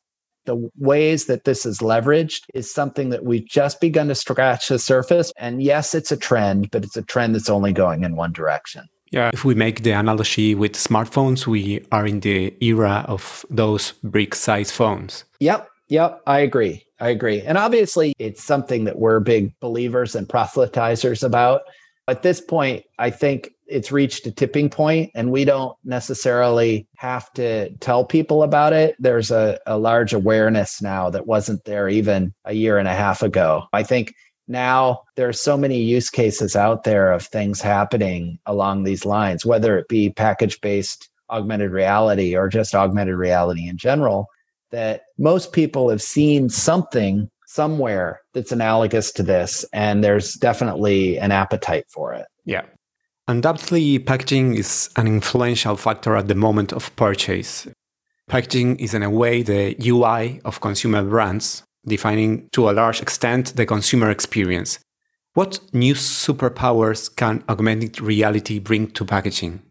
the 0.47 0.71
ways 0.79 1.27
that 1.27 1.45
this 1.45 1.67
is 1.67 1.79
leveraged 1.79 2.43
is 2.55 2.73
something 2.73 3.11
that 3.11 3.25
we've 3.25 3.47
just 3.47 3.81
begun 3.81 4.09
to 4.09 4.15
scratch 4.15 4.69
the 4.69 4.79
surface. 4.79 5.33
And 5.37 5.63
yes, 5.63 5.95
it's 5.95 6.13
a 6.13 6.17
trend, 6.17 6.71
but 6.71 6.85
it's 6.85 6.97
a 6.97 7.03
trend 7.03 7.35
that's 7.35 7.51
only 7.51 7.73
going 7.73 8.05
in 8.05 8.17
one 8.17 8.33
direction. 8.33 8.87
Yeah, 9.11 9.31
if 9.33 9.45
we 9.45 9.55
make 9.55 9.85
the 9.85 9.93
analogy 9.93 10.55
with 10.55 10.73
smartphones, 10.73 11.47
we 11.47 11.85
are 11.93 12.07
in 12.07 12.21
the 12.21 12.53
era 12.61 13.05
of 13.07 13.47
those 13.49 13.93
brick 14.03 14.35
size 14.35 14.73
phones. 14.73 15.25
Yep, 15.39 15.69
yep, 15.89 16.21
I 16.27 16.41
agree. 16.41 16.85
I 16.99 17.11
agree. 17.11 17.41
And 17.43 17.57
obviously, 17.57 18.15
it's 18.19 18.43
something 18.43 18.85
that 18.85 18.99
we're 18.99 19.21
big 19.21 19.53
believers 19.61 20.17
and 20.17 20.29
proselytizers 20.29 21.23
about. 21.23 21.63
At 22.09 22.23
this 22.23 22.41
point, 22.41 22.85
I 22.99 23.11
think 23.11 23.51
it's 23.66 23.92
reached 23.92 24.27
a 24.27 24.31
tipping 24.31 24.68
point 24.68 25.11
and 25.14 25.31
we 25.31 25.44
don't 25.44 25.77
necessarily 25.85 26.87
have 26.96 27.33
to 27.35 27.70
tell 27.77 28.05
people 28.05 28.42
about 28.42 28.72
it. 28.72 28.96
There's 28.98 29.31
a, 29.31 29.59
a 29.66 29.79
large 29.79 30.12
awareness 30.12 30.83
now 30.83 31.11
that 31.11 31.27
wasn't 31.27 31.64
there 31.64 31.88
even 31.88 32.35
a 32.44 32.53
year 32.53 32.79
and 32.79 32.88
a 32.88 32.94
half 32.94 33.22
ago. 33.22 33.64
I 33.72 33.83
think 33.83 34.14
now 34.48 35.03
there's 35.16 35.40
so 35.40 35.57
many 35.57 35.81
use 35.81 36.11
cases 36.11 36.55
out 36.55 36.85
there 36.85 37.12
of 37.12 37.24
things 37.24 37.61
happening 37.61 38.38
along 38.46 38.85
these 38.85 39.07
lines, 39.07 39.46
whether 39.46 39.79
it 39.79 39.88
be 39.88 40.11
package 40.11 40.61
based 40.61 41.09
augmented 41.31 41.70
reality 41.70 42.37
or 42.37 42.48
just 42.48 42.74
augmented 42.74 43.16
reality 43.16 43.66
in 43.68 43.79
general, 43.79 44.27
that 44.70 45.03
most 45.18 45.53
people 45.53 45.88
have 45.88 46.03
seen 46.03 46.48
something 46.50 47.31
somewhere 47.46 48.20
that's 48.35 48.53
analogous 48.53 49.12
to 49.12 49.22
this. 49.22 49.64
And 49.72 50.03
there's 50.03 50.35
definitely 50.35 51.18
an 51.18 51.33
appetite 51.33 51.85
for 51.88 52.12
it. 52.12 52.27
Yeah. 52.44 52.64
Undoubtedly, 53.27 53.99
packaging 53.99 54.55
is 54.55 54.91
an 54.97 55.07
influential 55.07 55.77
factor 55.77 56.15
at 56.15 56.29
the 56.29 56.35
moment 56.35 56.73
of 56.75 56.95
purchase. 56.95 57.67
Packaging 58.29 58.77
is, 58.77 58.93
in 58.93 59.03
a 59.03 59.09
way, 59.09 59.43
the 59.43 59.75
UI 59.81 60.43
of 60.45 60.61
consumer 60.61 61.03
brands, 61.03 61.63
defining 61.87 62.49
to 62.53 62.69
a 62.69 62.73
large 62.73 63.01
extent 63.01 63.57
the 63.57 63.65
consumer 63.65 64.11
experience. 64.11 64.79
What 65.33 65.59
new 65.73 65.95
superpowers 65.95 67.15
can 67.17 67.43
augmented 67.49 67.99
reality 67.99 68.59
bring 68.59 68.91
to 68.93 69.07
packaging? 69.07 69.63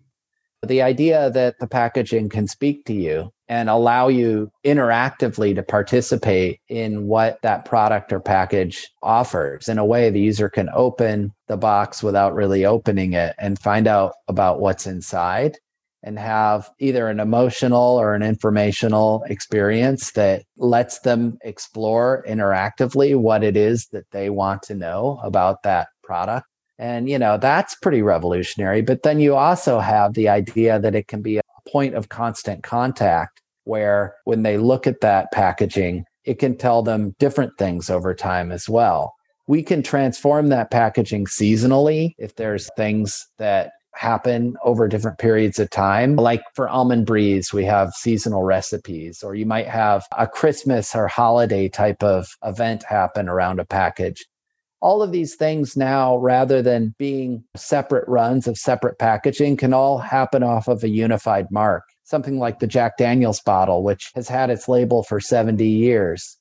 The 0.65 0.81
idea 0.81 1.29
that 1.31 1.55
the 1.59 1.67
packaging 1.67 2.29
can 2.29 2.47
speak 2.47 2.85
to 2.85 2.93
you 2.93 3.31
and 3.49 3.69
allow 3.69 4.07
you 4.07 4.49
interactively 4.65 5.53
to 5.55 5.61
participate 5.61 6.59
in 6.69 7.07
what 7.07 7.37
that 7.41 7.65
product 7.65 8.13
or 8.13 8.21
package 8.21 8.89
offers. 9.01 9.67
In 9.67 9.77
a 9.77 9.85
way, 9.85 10.09
the 10.09 10.21
user 10.21 10.49
can 10.49 10.69
open 10.73 11.31
the 11.49 11.57
box 11.57 12.01
without 12.01 12.33
really 12.33 12.65
opening 12.65 13.11
it 13.11 13.35
and 13.37 13.59
find 13.59 13.87
out 13.87 14.13
about 14.29 14.61
what's 14.61 14.87
inside 14.87 15.57
and 16.01 16.17
have 16.17 16.69
either 16.79 17.07
an 17.07 17.19
emotional 17.19 17.97
or 17.99 18.13
an 18.13 18.23
informational 18.23 19.23
experience 19.27 20.11
that 20.13 20.43
lets 20.57 20.99
them 20.99 21.37
explore 21.43 22.23
interactively 22.27 23.17
what 23.17 23.43
it 23.43 23.57
is 23.57 23.87
that 23.91 24.09
they 24.11 24.29
want 24.29 24.61
to 24.63 24.75
know 24.75 25.19
about 25.23 25.63
that 25.63 25.87
product 26.03 26.45
and, 26.79 27.09
you 27.09 27.19
know, 27.19 27.37
that's 27.37 27.75
pretty 27.75 28.01
revolutionary. 28.01 28.81
But 28.81 29.03
then 29.03 29.19
you 29.19 29.35
also 29.35 29.79
have 29.79 30.13
the 30.13 30.29
idea 30.29 30.79
that 30.79 30.95
it 30.95 31.07
can 31.07 31.21
be 31.21 31.37
a 31.37 31.69
point 31.69 31.95
of 31.95 32.09
constant 32.09 32.63
contact 32.63 33.41
where 33.65 34.15
when 34.25 34.43
they 34.43 34.57
look 34.57 34.87
at 34.87 35.01
that 35.01 35.31
packaging, 35.31 36.05
it 36.25 36.39
can 36.39 36.57
tell 36.57 36.81
them 36.83 37.15
different 37.19 37.57
things 37.57 37.89
over 37.89 38.13
time 38.13 38.51
as 38.51 38.67
well. 38.67 39.13
We 39.47 39.61
can 39.61 39.83
transform 39.83 40.49
that 40.49 40.71
packaging 40.71 41.25
seasonally 41.25 42.13
if 42.17 42.35
there's 42.35 42.69
things 42.75 43.27
that 43.37 43.71
happen 43.93 44.55
over 44.63 44.87
different 44.87 45.19
periods 45.19 45.59
of 45.59 45.69
time. 45.69 46.15
Like 46.15 46.43
for 46.55 46.67
almond 46.67 47.05
breeze, 47.05 47.53
we 47.53 47.63
have 47.65 47.91
seasonal 47.93 48.43
recipes, 48.43 49.21
or 49.21 49.35
you 49.35 49.45
might 49.45 49.67
have 49.67 50.03
a 50.17 50.27
Christmas 50.27 50.95
or 50.95 51.07
holiday 51.07 51.69
type 51.69 52.01
of 52.01 52.27
event 52.43 52.83
happen 52.83 53.29
around 53.29 53.59
a 53.59 53.65
package 53.65 54.25
all 54.83 55.01
of 55.01 55.13
these 55.13 55.35
things 55.35 55.77
now, 55.77 56.17
rather 56.17 56.61
than 56.61 56.93
being 56.99 57.41
separate 57.55 58.05
runs 58.05 58.47
of 58.47 58.57
separate 58.57 58.99
packaging, 58.99 59.55
can 59.55 59.73
all 59.73 59.97
happen 59.97 60.43
off 60.43 60.67
of 60.67 60.83
a 60.83 60.89
unified 60.89 61.49
mark. 61.49 61.83
Something 62.03 62.37
like 62.37 62.59
the 62.59 62.67
Jack 62.67 62.97
Daniels 62.97 63.39
bottle, 63.39 63.81
which 63.81 64.11
has 64.13 64.27
had 64.27 64.49
its 64.49 64.67
label 64.67 65.01
for 65.03 65.21
70 65.21 65.65
years 65.65 66.37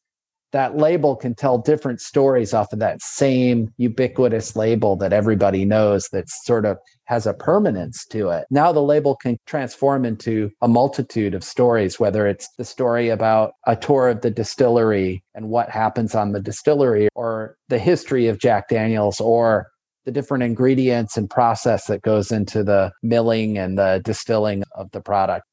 that 0.52 0.76
label 0.76 1.16
can 1.16 1.34
tell 1.34 1.58
different 1.58 2.00
stories 2.00 2.54
off 2.54 2.72
of 2.72 2.78
that 2.78 3.02
same 3.02 3.72
ubiquitous 3.78 4.54
label 4.54 4.96
that 4.96 5.12
everybody 5.12 5.64
knows 5.64 6.08
that 6.12 6.28
sort 6.28 6.66
of 6.66 6.76
has 7.12 7.26
a 7.26 7.34
permanence 7.34 8.06
to 8.06 8.30
it. 8.30 8.46
Now 8.50 8.72
the 8.72 8.80
label 8.80 9.16
can 9.16 9.36
transform 9.44 10.06
into 10.06 10.50
a 10.62 10.68
multitude 10.68 11.34
of 11.34 11.44
stories, 11.44 12.00
whether 12.00 12.26
it's 12.26 12.48
the 12.56 12.64
story 12.64 13.10
about 13.10 13.52
a 13.66 13.76
tour 13.76 14.08
of 14.08 14.22
the 14.22 14.30
distillery 14.30 15.22
and 15.34 15.50
what 15.50 15.68
happens 15.68 16.14
on 16.14 16.32
the 16.32 16.40
distillery, 16.40 17.10
or 17.14 17.58
the 17.68 17.78
history 17.78 18.28
of 18.28 18.38
Jack 18.38 18.70
Daniels, 18.70 19.20
or 19.20 19.66
the 20.06 20.10
different 20.10 20.42
ingredients 20.42 21.18
and 21.18 21.28
process 21.28 21.84
that 21.84 22.00
goes 22.00 22.32
into 22.32 22.64
the 22.64 22.90
milling 23.02 23.58
and 23.58 23.76
the 23.76 24.00
distilling 24.04 24.62
of 24.74 24.90
the 24.92 25.02
product 25.02 25.44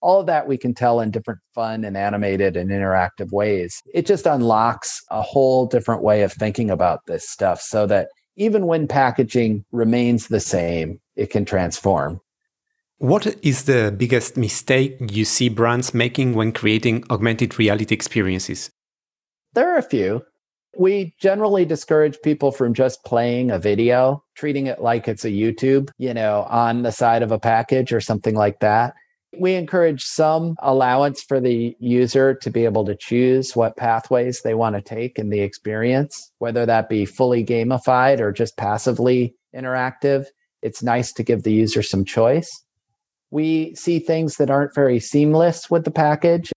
all 0.00 0.20
of 0.20 0.26
that 0.26 0.46
we 0.46 0.56
can 0.56 0.72
tell 0.72 1.00
in 1.00 1.10
different 1.10 1.40
fun 1.56 1.84
and 1.84 1.96
animated 1.96 2.56
and 2.56 2.70
interactive 2.70 3.32
ways. 3.32 3.82
It 3.92 4.06
just 4.06 4.26
unlocks 4.26 5.02
a 5.10 5.22
whole 5.22 5.66
different 5.66 6.04
way 6.04 6.22
of 6.22 6.32
thinking 6.32 6.70
about 6.70 7.00
this 7.08 7.28
stuff 7.28 7.60
so 7.60 7.84
that 7.88 8.06
even 8.38 8.66
when 8.66 8.86
packaging 8.86 9.64
remains 9.72 10.28
the 10.28 10.40
same, 10.40 11.00
it 11.18 11.30
can 11.30 11.44
transform. 11.44 12.20
What 12.98 13.26
is 13.44 13.64
the 13.64 13.94
biggest 13.96 14.36
mistake 14.36 14.96
you 15.12 15.24
see 15.24 15.48
brands 15.48 15.94
making 15.94 16.34
when 16.34 16.52
creating 16.52 17.04
augmented 17.10 17.58
reality 17.58 17.94
experiences? 17.94 18.70
There 19.54 19.72
are 19.72 19.78
a 19.78 19.82
few. 19.82 20.22
We 20.76 21.14
generally 21.20 21.64
discourage 21.64 22.18
people 22.22 22.50
from 22.50 22.74
just 22.74 23.04
playing 23.04 23.50
a 23.50 23.58
video, 23.58 24.24
treating 24.36 24.66
it 24.66 24.80
like 24.80 25.08
it's 25.08 25.24
a 25.24 25.30
YouTube, 25.30 25.90
you 25.98 26.12
know, 26.12 26.46
on 26.50 26.82
the 26.82 26.92
side 26.92 27.22
of 27.22 27.32
a 27.32 27.38
package 27.38 27.92
or 27.92 28.00
something 28.00 28.34
like 28.34 28.60
that. 28.60 28.94
We 29.38 29.54
encourage 29.54 30.04
some 30.04 30.56
allowance 30.60 31.22
for 31.22 31.38
the 31.40 31.76
user 31.78 32.34
to 32.34 32.50
be 32.50 32.64
able 32.64 32.84
to 32.86 32.96
choose 32.96 33.54
what 33.54 33.76
pathways 33.76 34.42
they 34.42 34.54
want 34.54 34.74
to 34.74 34.82
take 34.82 35.18
in 35.18 35.30
the 35.30 35.40
experience, 35.40 36.32
whether 36.38 36.66
that 36.66 36.88
be 36.88 37.04
fully 37.04 37.44
gamified 37.44 38.20
or 38.20 38.32
just 38.32 38.56
passively 38.56 39.36
interactive. 39.54 40.26
It's 40.62 40.82
nice 40.82 41.12
to 41.14 41.22
give 41.22 41.42
the 41.42 41.52
user 41.52 41.82
some 41.82 42.04
choice. 42.04 42.50
We 43.30 43.74
see 43.74 43.98
things 43.98 44.36
that 44.36 44.50
aren't 44.50 44.74
very 44.74 45.00
seamless 45.00 45.70
with 45.70 45.84
the 45.84 45.90
package. 45.90 46.50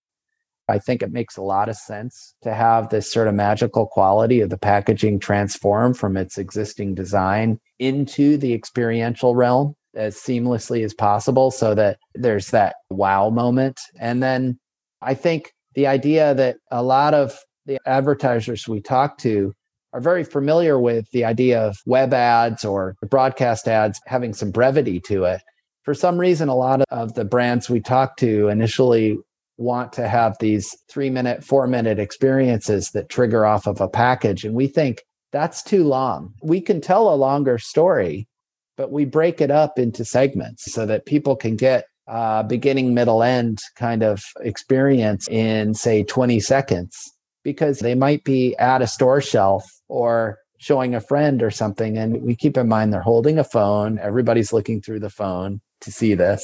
I 0.68 0.78
think 0.78 1.02
it 1.02 1.12
makes 1.12 1.36
a 1.36 1.42
lot 1.42 1.68
of 1.68 1.76
sense 1.76 2.34
to 2.42 2.54
have 2.54 2.88
this 2.88 3.10
sort 3.10 3.28
of 3.28 3.34
magical 3.34 3.86
quality 3.86 4.40
of 4.40 4.50
the 4.50 4.58
packaging 4.58 5.18
transform 5.18 5.92
from 5.92 6.16
its 6.16 6.38
existing 6.38 6.94
design 6.94 7.58
into 7.78 8.36
the 8.36 8.54
experiential 8.54 9.34
realm 9.34 9.74
as 9.94 10.16
seamlessly 10.16 10.84
as 10.84 10.94
possible 10.94 11.50
so 11.50 11.74
that 11.74 11.98
there's 12.14 12.48
that 12.50 12.76
wow 12.90 13.28
moment. 13.28 13.80
And 14.00 14.22
then 14.22 14.58
I 15.02 15.14
think 15.14 15.52
the 15.74 15.86
idea 15.86 16.34
that 16.34 16.56
a 16.70 16.82
lot 16.82 17.12
of 17.12 17.38
the 17.66 17.78
advertisers 17.86 18.66
we 18.66 18.80
talk 18.80 19.18
to 19.18 19.52
are 19.92 20.00
very 20.00 20.24
familiar 20.24 20.78
with 20.78 21.10
the 21.12 21.24
idea 21.24 21.60
of 21.60 21.76
web 21.86 22.14
ads 22.14 22.64
or 22.64 22.96
broadcast 23.08 23.68
ads 23.68 24.00
having 24.06 24.34
some 24.34 24.50
brevity 24.50 25.00
to 25.00 25.24
it. 25.24 25.42
For 25.82 25.94
some 25.94 26.18
reason, 26.18 26.48
a 26.48 26.54
lot 26.54 26.82
of 26.90 27.14
the 27.14 27.24
brands 27.24 27.68
we 27.68 27.80
talk 27.80 28.16
to 28.18 28.48
initially 28.48 29.18
want 29.58 29.92
to 29.92 30.08
have 30.08 30.36
these 30.40 30.74
three 30.90 31.10
minute, 31.10 31.44
four 31.44 31.66
minute 31.66 31.98
experiences 31.98 32.90
that 32.90 33.08
trigger 33.08 33.44
off 33.44 33.66
of 33.66 33.80
a 33.80 33.88
package. 33.88 34.44
And 34.44 34.54
we 34.54 34.66
think 34.66 35.02
that's 35.32 35.62
too 35.62 35.84
long. 35.84 36.32
We 36.42 36.60
can 36.60 36.80
tell 36.80 37.12
a 37.12 37.16
longer 37.16 37.58
story 37.58 38.28
but 38.76 38.90
we 38.90 39.04
break 39.04 39.40
it 39.40 39.50
up 39.50 39.78
into 39.78 40.04
segments 40.04 40.72
so 40.72 40.86
that 40.86 41.06
people 41.06 41.36
can 41.36 41.56
get 41.56 41.84
uh, 42.08 42.42
beginning, 42.42 42.94
middle, 42.94 43.22
end 43.22 43.58
kind 43.76 44.02
of 44.02 44.22
experience 44.40 45.28
in, 45.28 45.74
say, 45.74 46.02
20 46.02 46.40
seconds 46.40 46.96
because 47.44 47.78
they 47.78 47.94
might 47.94 48.24
be 48.24 48.56
at 48.56 48.82
a 48.82 48.86
store 48.86 49.20
shelf 49.20 49.64
or 49.92 50.38
showing 50.56 50.94
a 50.94 51.00
friend 51.00 51.42
or 51.42 51.50
something. 51.50 51.98
And 51.98 52.22
we 52.22 52.34
keep 52.34 52.56
in 52.56 52.66
mind 52.66 52.92
they're 52.92 53.02
holding 53.02 53.38
a 53.38 53.44
phone, 53.44 53.98
everybody's 53.98 54.52
looking 54.52 54.80
through 54.80 55.00
the 55.00 55.10
phone 55.10 55.60
to 55.82 55.92
see 55.92 56.14
this. 56.14 56.42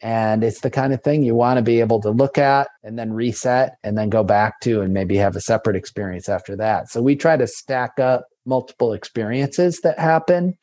And 0.00 0.42
it's 0.42 0.62
the 0.62 0.70
kind 0.70 0.92
of 0.92 1.02
thing 1.02 1.22
you 1.22 1.34
want 1.34 1.58
to 1.58 1.62
be 1.62 1.80
able 1.80 2.00
to 2.00 2.10
look 2.10 2.38
at 2.38 2.68
and 2.82 2.98
then 2.98 3.12
reset 3.12 3.74
and 3.84 3.96
then 3.96 4.08
go 4.08 4.24
back 4.24 4.60
to 4.62 4.80
and 4.80 4.94
maybe 4.94 5.16
have 5.16 5.36
a 5.36 5.40
separate 5.40 5.76
experience 5.76 6.28
after 6.28 6.56
that. 6.56 6.88
So 6.88 7.02
we 7.02 7.14
try 7.14 7.36
to 7.36 7.46
stack 7.46 8.00
up 8.00 8.24
multiple 8.46 8.94
experiences 8.94 9.80
that 9.82 9.98
happen, 9.98 10.54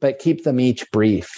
but 0.00 0.18
keep 0.18 0.44
them 0.44 0.58
each 0.58 0.90
brief. 0.90 1.28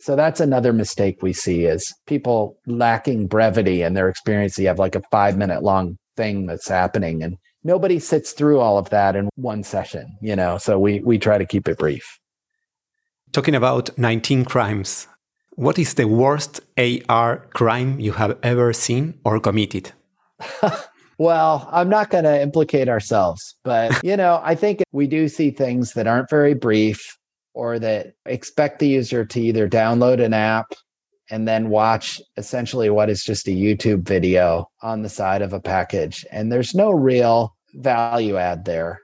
So 0.00 0.16
that's 0.16 0.40
another 0.40 0.72
mistake 0.72 1.22
we 1.22 1.32
see 1.32 1.64
is 1.64 1.94
people 2.06 2.58
lacking 2.66 3.28
brevity 3.28 3.82
in 3.82 3.94
their 3.94 4.08
experience. 4.08 4.58
You 4.58 4.66
have 4.66 4.78
like 4.78 4.96
a 4.96 5.02
five 5.10 5.38
minute 5.38 5.62
long 5.62 5.96
thing 6.16 6.46
that's 6.46 6.68
happening 6.68 7.22
and 7.22 7.36
nobody 7.64 7.98
sits 7.98 8.32
through 8.32 8.60
all 8.60 8.78
of 8.78 8.90
that 8.90 9.16
in 9.16 9.28
one 9.36 9.62
session, 9.62 10.16
you 10.20 10.36
know. 10.36 10.58
So 10.58 10.78
we 10.78 11.00
we 11.00 11.18
try 11.18 11.38
to 11.38 11.46
keep 11.46 11.68
it 11.68 11.78
brief. 11.78 12.18
Talking 13.32 13.54
about 13.54 13.96
19 13.96 14.44
crimes, 14.44 15.06
what 15.54 15.78
is 15.78 15.94
the 15.94 16.08
worst 16.08 16.60
AR 16.76 17.46
crime 17.54 18.00
you 18.00 18.12
have 18.12 18.36
ever 18.42 18.72
seen 18.72 19.20
or 19.24 19.38
committed? 19.38 19.92
well, 21.18 21.68
I'm 21.70 21.88
not 21.88 22.10
going 22.10 22.24
to 22.24 22.42
implicate 22.42 22.88
ourselves, 22.88 23.54
but 23.62 24.00
you 24.04 24.16
know, 24.16 24.40
I 24.42 24.54
think 24.54 24.82
we 24.92 25.06
do 25.06 25.28
see 25.28 25.50
things 25.50 25.92
that 25.92 26.06
aren't 26.06 26.30
very 26.30 26.54
brief 26.54 27.16
or 27.54 27.78
that 27.78 28.14
expect 28.26 28.78
the 28.78 28.88
user 28.88 29.24
to 29.24 29.40
either 29.40 29.68
download 29.68 30.24
an 30.24 30.32
app 30.32 30.72
and 31.30 31.46
then 31.46 31.68
watch 31.68 32.20
essentially 32.36 32.90
what 32.90 33.08
is 33.08 33.24
just 33.24 33.46
a 33.46 33.52
YouTube 33.52 34.02
video 34.02 34.68
on 34.82 35.02
the 35.02 35.08
side 35.08 35.42
of 35.42 35.52
a 35.52 35.60
package. 35.60 36.26
And 36.30 36.50
there's 36.50 36.74
no 36.74 36.90
real 36.90 37.56
value 37.74 38.36
add 38.36 38.64
there. 38.64 39.00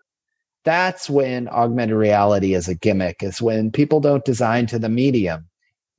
That's 0.64 1.08
when 1.08 1.48
augmented 1.48 1.96
reality 1.96 2.54
is 2.54 2.66
a 2.66 2.74
gimmick, 2.74 3.22
is 3.22 3.40
when 3.40 3.70
people 3.70 4.00
don't 4.00 4.24
design 4.24 4.66
to 4.66 4.78
the 4.80 4.88
medium. 4.88 5.48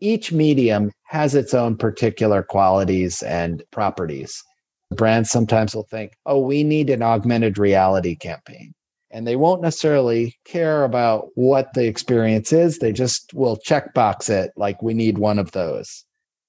Each 0.01 0.31
medium 0.33 0.91
has 1.05 1.33
its 1.33 1.53
own 1.53 1.77
particular 1.77 2.43
qualities 2.43 3.23
and 3.23 3.63
properties. 3.71 4.43
Brands 4.91 5.29
sometimes 5.29 5.73
will 5.73 5.87
think, 5.89 6.11
oh, 6.25 6.39
we 6.39 6.63
need 6.63 6.89
an 6.89 7.01
augmented 7.01 7.57
reality 7.57 8.15
campaign. 8.15 8.73
And 9.09 9.25
they 9.25 9.37
won't 9.37 9.61
necessarily 9.61 10.35
care 10.43 10.83
about 10.83 11.29
what 11.35 11.73
the 11.73 11.87
experience 11.87 12.51
is. 12.51 12.79
They 12.79 12.91
just 12.91 13.33
will 13.33 13.57
checkbox 13.65 14.29
it 14.29 14.51
like 14.57 14.83
we 14.83 14.93
need 14.93 15.17
one 15.17 15.39
of 15.39 15.51
those. 15.53 16.03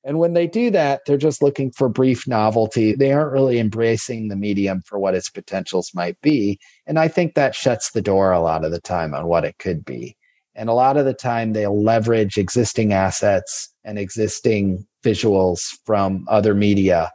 And 0.04 0.18
when 0.18 0.32
they 0.32 0.46
do 0.46 0.70
that, 0.70 1.02
they're 1.06 1.16
just 1.16 1.42
looking 1.42 1.70
for 1.72 1.88
brief 1.88 2.26
novelty. 2.26 2.94
They 2.94 3.12
aren't 3.12 3.32
really 3.32 3.58
embracing 3.58 4.28
the 4.28 4.36
medium 4.36 4.82
for 4.86 4.98
what 4.98 5.14
its 5.14 5.28
potentials 5.28 5.90
might 5.94 6.20
be. 6.20 6.58
And 6.86 6.98
I 6.98 7.08
think 7.08 7.34
that 7.34 7.54
shuts 7.54 7.90
the 7.90 8.00
door 8.00 8.30
a 8.30 8.40
lot 8.40 8.64
of 8.64 8.70
the 8.70 8.80
time 8.80 9.12
on 9.12 9.26
what 9.26 9.44
it 9.44 9.58
could 9.58 9.84
be. 9.84 10.16
And 10.54 10.68
a 10.68 10.74
lot 10.74 10.96
of 10.96 11.04
the 11.04 11.14
time, 11.14 11.52
they'll 11.52 11.82
leverage 11.82 12.36
existing 12.36 12.92
assets 12.92 13.72
and 13.84 13.98
existing 13.98 14.86
visuals 15.04 15.60
from 15.84 16.24
other 16.28 16.54
media, 16.54 17.10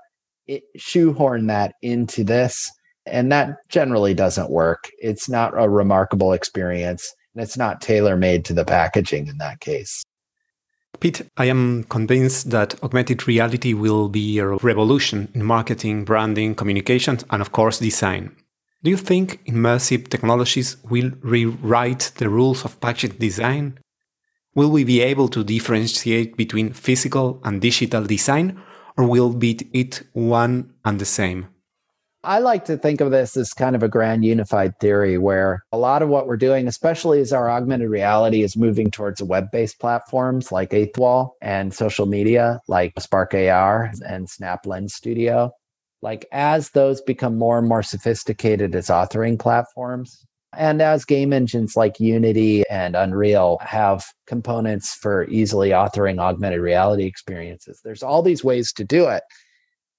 it, 0.48 0.63
shoehorn 0.78 1.48
that 1.48 1.76
into 1.82 2.24
this. 2.24 2.69
And 3.06 3.32
that 3.32 3.58
generally 3.69 4.13
doesn't 4.13 4.50
work. 4.50 4.89
It's 5.00 5.28
not 5.28 5.54
a 5.58 5.69
remarkable 5.69 6.32
experience, 6.32 7.13
and 7.36 7.43
it's 7.43 7.58
not 7.58 7.82
tailor 7.82 8.15
made 8.15 8.46
to 8.46 8.54
the 8.54 8.63
packaging 8.63 9.28
in 9.28 9.38
that 9.39 9.60
case. 9.60 10.04
Pete, 11.04 11.22
I 11.36 11.48
am 11.48 11.84
convinced 11.89 12.52
that 12.52 12.82
augmented 12.82 13.28
reality 13.28 13.74
will 13.74 14.08
be 14.08 14.39
a 14.39 14.48
revolution 14.48 15.28
in 15.34 15.44
marketing, 15.44 16.06
branding, 16.06 16.56
communications, 16.56 17.26
and 17.30 17.42
of 17.42 17.52
course, 17.52 17.80
design. 17.80 18.34
Do 18.84 18.89
you 18.89 18.96
think 18.96 19.44
immersive 19.44 20.08
technologies 20.08 20.78
will 20.89 21.12
rewrite 21.20 22.13
the 22.16 22.30
rules 22.30 22.63
of 22.63 22.80
packaging 22.80 23.18
design? 23.18 23.80
Will 24.56 24.72
we 24.72 24.86
be 24.86 25.02
able 25.02 25.28
to 25.28 25.44
differentiate 25.44 26.38
between 26.38 26.72
physical 26.72 27.42
and 27.44 27.60
digital 27.60 28.06
design, 28.06 28.62
or 28.96 29.06
will 29.06 29.34
be 29.34 29.60
it 29.74 30.04
one 30.13 30.74
and 30.86 31.00
the 31.00 31.06
same? 31.20 31.50
I 32.26 32.40
like 32.40 32.64
to 32.66 32.78
think 32.78 33.02
of 33.02 33.12
this 33.12 33.36
as 33.36 33.54
kind 33.54 33.76
of 33.76 33.84
a 33.84 33.90
grand 33.90 34.24
unified 34.24 34.80
theory 34.80 35.18
where 35.18 35.66
a 35.74 35.78
lot 35.78 36.02
of 36.02 36.08
what 36.08 36.26
we're 36.26 36.38
doing, 36.38 36.70
especially 36.70 37.20
as 37.20 37.34
our 37.34 37.50
augmented 37.50 37.90
reality 37.90 38.44
is 38.44 38.56
moving 38.56 38.90
towards 38.90 39.22
web 39.22 39.52
based 39.52 39.78
platforms 39.80 40.50
like 40.50 40.74
Eighth 40.74 40.98
Wall 40.98 41.36
and 41.42 41.74
social 41.74 42.06
media 42.06 42.62
like 42.70 42.98
Spark 42.98 43.34
AR 43.34 43.92
and 44.08 44.30
Snap 44.30 44.66
Lens 44.66 44.94
Studio. 44.94 45.52
Like, 46.02 46.26
as 46.32 46.70
those 46.70 47.02
become 47.02 47.38
more 47.38 47.58
and 47.60 47.68
more 47.68 47.84
sophisticated 47.84 48.74
as 48.74 48.88
authoring 48.88 49.38
platforms, 49.38 50.26
and 50.56 50.82
as 50.82 51.06
game 51.06 51.34
engines 51.34 51.76
like 51.76 52.00
Unity 52.00 52.64
and 52.70 52.96
Unreal 52.96 53.58
have 53.62 54.06
components 54.28 54.94
for 54.94 55.26
easily 55.30 55.70
authoring 55.70 56.20
augmented 56.20 56.62
reality 56.62 57.06
experiences, 57.06 57.82
there's 57.84 58.04
all 58.04 58.22
these 58.22 58.44
ways 58.44 58.72
to 58.74 58.84
do 58.84 59.08
it 59.08 59.24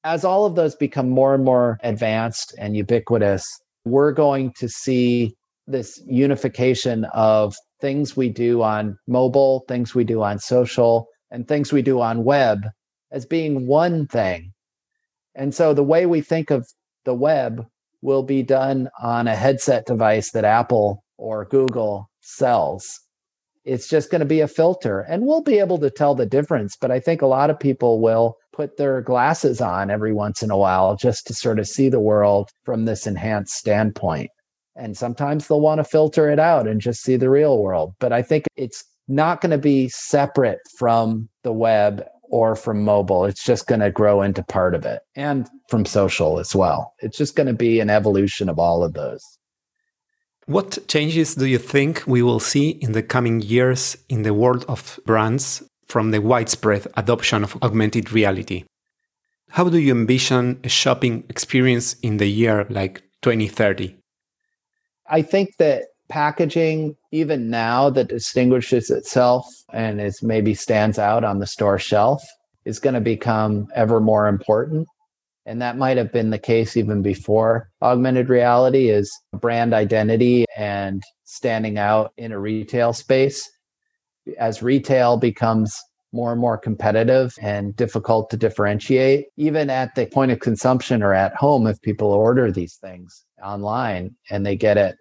as 0.04 0.24
all 0.24 0.44
of 0.44 0.54
those 0.54 0.76
become 0.76 1.08
more 1.08 1.34
and 1.34 1.44
more 1.44 1.78
advanced 1.82 2.54
and 2.58 2.76
ubiquitous, 2.76 3.44
we're 3.84 4.12
going 4.12 4.52
to 4.58 4.68
see 4.68 5.34
this 5.66 6.00
unification 6.06 7.06
of 7.14 7.54
things 7.80 8.16
we 8.16 8.28
do 8.28 8.62
on 8.62 8.96
mobile, 9.08 9.64
things 9.66 9.94
we 9.94 10.04
do 10.04 10.22
on 10.22 10.38
social, 10.38 11.06
and 11.30 11.48
things 11.48 11.72
we 11.72 11.82
do 11.82 12.00
on 12.00 12.22
web 12.22 12.68
as 13.10 13.24
being 13.24 13.66
one 13.66 14.06
thing. 14.06 14.52
And 15.34 15.54
so 15.54 15.72
the 15.72 15.82
way 15.82 16.06
we 16.06 16.20
think 16.20 16.50
of 16.50 16.66
the 17.04 17.14
web 17.14 17.66
will 18.02 18.22
be 18.22 18.42
done 18.42 18.88
on 19.02 19.26
a 19.26 19.34
headset 19.34 19.86
device 19.86 20.30
that 20.32 20.44
Apple 20.44 21.02
or 21.16 21.46
Google 21.46 22.10
sells. 22.20 23.00
It's 23.64 23.88
just 23.88 24.10
going 24.10 24.20
to 24.20 24.26
be 24.26 24.40
a 24.40 24.48
filter, 24.48 25.00
and 25.00 25.24
we'll 25.26 25.42
be 25.42 25.58
able 25.58 25.78
to 25.78 25.90
tell 25.90 26.14
the 26.14 26.26
difference. 26.26 26.76
But 26.78 26.90
I 26.90 27.00
think 27.00 27.22
a 27.22 27.26
lot 27.26 27.50
of 27.50 27.58
people 27.58 28.00
will 28.00 28.36
put 28.52 28.76
their 28.76 29.00
glasses 29.00 29.60
on 29.60 29.90
every 29.90 30.12
once 30.12 30.42
in 30.42 30.50
a 30.50 30.56
while 30.56 30.96
just 30.96 31.26
to 31.26 31.34
sort 31.34 31.58
of 31.58 31.66
see 31.66 31.88
the 31.88 32.00
world 32.00 32.50
from 32.64 32.84
this 32.84 33.06
enhanced 33.06 33.54
standpoint. 33.54 34.30
And 34.76 34.96
sometimes 34.96 35.46
they'll 35.46 35.60
want 35.60 35.78
to 35.78 35.84
filter 35.84 36.30
it 36.30 36.38
out 36.38 36.66
and 36.66 36.80
just 36.80 37.02
see 37.02 37.16
the 37.16 37.30
real 37.30 37.58
world. 37.58 37.94
But 38.00 38.12
I 38.12 38.22
think 38.22 38.44
it's 38.56 38.84
not 39.08 39.40
going 39.40 39.50
to 39.50 39.58
be 39.58 39.88
separate 39.88 40.58
from 40.78 41.28
the 41.42 41.52
web 41.52 42.04
or 42.30 42.56
from 42.56 42.82
mobile. 42.82 43.24
It's 43.24 43.44
just 43.44 43.66
going 43.66 43.80
to 43.80 43.90
grow 43.90 44.22
into 44.22 44.42
part 44.42 44.74
of 44.74 44.84
it 44.84 45.02
and 45.14 45.48
from 45.68 45.84
social 45.84 46.38
as 46.38 46.54
well. 46.54 46.92
It's 46.98 47.16
just 47.16 47.36
going 47.36 47.46
to 47.46 47.54
be 47.54 47.80
an 47.80 47.90
evolution 47.90 48.48
of 48.48 48.58
all 48.58 48.82
of 48.82 48.94
those. 48.94 49.22
What 50.46 50.86
changes 50.88 51.34
do 51.34 51.46
you 51.46 51.58
think 51.58 52.02
we 52.06 52.22
will 52.22 52.40
see 52.40 52.70
in 52.70 52.92
the 52.92 53.02
coming 53.02 53.40
years 53.40 53.96
in 54.08 54.22
the 54.22 54.34
world 54.34 54.64
of 54.68 55.00
brands 55.06 55.62
from 55.86 56.10
the 56.10 56.20
widespread 56.20 56.86
adoption 56.96 57.44
of 57.44 57.56
augmented 57.62 58.12
reality. 58.12 58.64
How 59.50 59.68
do 59.68 59.78
you 59.78 59.92
envision 59.92 60.60
a 60.64 60.68
shopping 60.68 61.24
experience 61.28 61.94
in 62.02 62.16
the 62.16 62.26
year 62.26 62.66
like 62.70 63.02
2030? 63.22 63.96
I 65.08 65.22
think 65.22 65.50
that 65.58 65.84
packaging, 66.08 66.96
even 67.12 67.50
now, 67.50 67.90
that 67.90 68.08
distinguishes 68.08 68.90
itself 68.90 69.46
and 69.72 70.00
is 70.00 70.22
maybe 70.22 70.54
stands 70.54 70.98
out 70.98 71.24
on 71.24 71.38
the 71.38 71.46
store 71.46 71.78
shelf, 71.78 72.22
is 72.64 72.80
going 72.80 72.94
to 72.94 73.00
become 73.00 73.68
ever 73.74 74.00
more 74.00 74.26
important. 74.26 74.88
And 75.46 75.60
that 75.60 75.76
might 75.76 75.98
have 75.98 76.12
been 76.12 76.30
the 76.30 76.38
case 76.38 76.76
even 76.76 77.02
before 77.02 77.70
augmented 77.82 78.28
reality 78.28 78.88
is 78.88 79.12
brand 79.32 79.74
identity 79.74 80.46
and 80.56 81.02
standing 81.24 81.78
out 81.78 82.12
in 82.16 82.32
a 82.32 82.38
retail 82.38 82.92
space 82.92 83.50
as 84.38 84.62
retail 84.62 85.16
becomes 85.16 85.76
more 86.12 86.32
and 86.32 86.40
more 86.40 86.56
competitive 86.56 87.34
and 87.42 87.74
difficult 87.76 88.30
to 88.30 88.36
differentiate, 88.36 89.26
even 89.36 89.68
at 89.68 89.94
the 89.96 90.06
point 90.06 90.30
of 90.30 90.38
consumption 90.38 91.02
or 91.02 91.12
at 91.12 91.34
home, 91.34 91.66
if 91.66 91.80
people 91.82 92.12
order 92.12 92.52
these 92.52 92.76
things 92.76 93.24
online 93.42 94.14
and 94.30 94.46
they 94.46 94.56
get 94.56 94.78
it, 94.78 94.96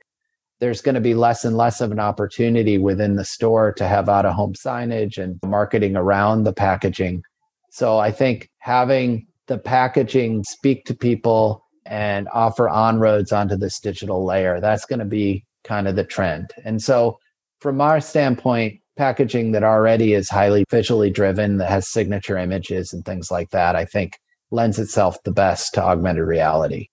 there's 0.60 0.82
going 0.82 0.96
to 0.96 1.02
be 1.02 1.14
less 1.14 1.46
and 1.46 1.56
less 1.56 1.82
of 1.82 1.92
an 1.92 2.00
opportunity 2.00 2.78
within 2.78 3.16
the 3.16 3.26
store 3.26 3.72
to 3.74 3.88
have 3.88 4.10
out 4.10 4.26
of 4.26 4.34
home 4.34 4.54
signage 4.54 5.18
and 5.18 5.40
marketing 5.46 5.96
around 5.96 6.44
the 6.44 6.54
packaging. 6.54 7.22
So 7.70 8.00
I 8.00 8.12
think 8.12 8.50
having 8.60 9.28
the 9.48 9.58
packaging 9.58 10.44
speak 10.44 10.86
to 10.86 10.96
people 10.96 11.64
and 11.86 12.30
offer 12.34 12.70
on 12.70 13.00
roads 13.00 13.32
onto 13.32 13.58
this 13.58 13.80
digital 13.80 14.26
layer, 14.26 14.60
that's 14.60 14.86
going 14.86 15.00
to 15.00 15.06
be 15.06 15.44
kind 15.64 15.88
of 15.88 15.96
the 15.96 16.04
trend. 16.04 16.52
And 16.64 16.82
so 16.82 17.18
from 17.60 17.82
our 17.82 18.00
standpoint, 18.00 18.80
packaging 18.96 19.52
that 19.54 19.64
already 19.64 20.14
is 20.14 20.30
highly 20.30 20.66
visually 20.70 21.10
driven, 21.10 21.58
that 21.58 21.70
has 21.70 21.90
signature 21.90 22.38
images 22.38 22.94
and 22.94 23.04
things 23.04 23.32
like 23.32 23.50
that, 23.50 23.76
I 23.76 23.86
think 23.86 24.18
lends 24.52 24.78
itself 24.80 25.18
the 25.24 25.32
best 25.32 25.74
to 25.74 25.84
augmented 25.84 26.26
reality. 26.26 26.88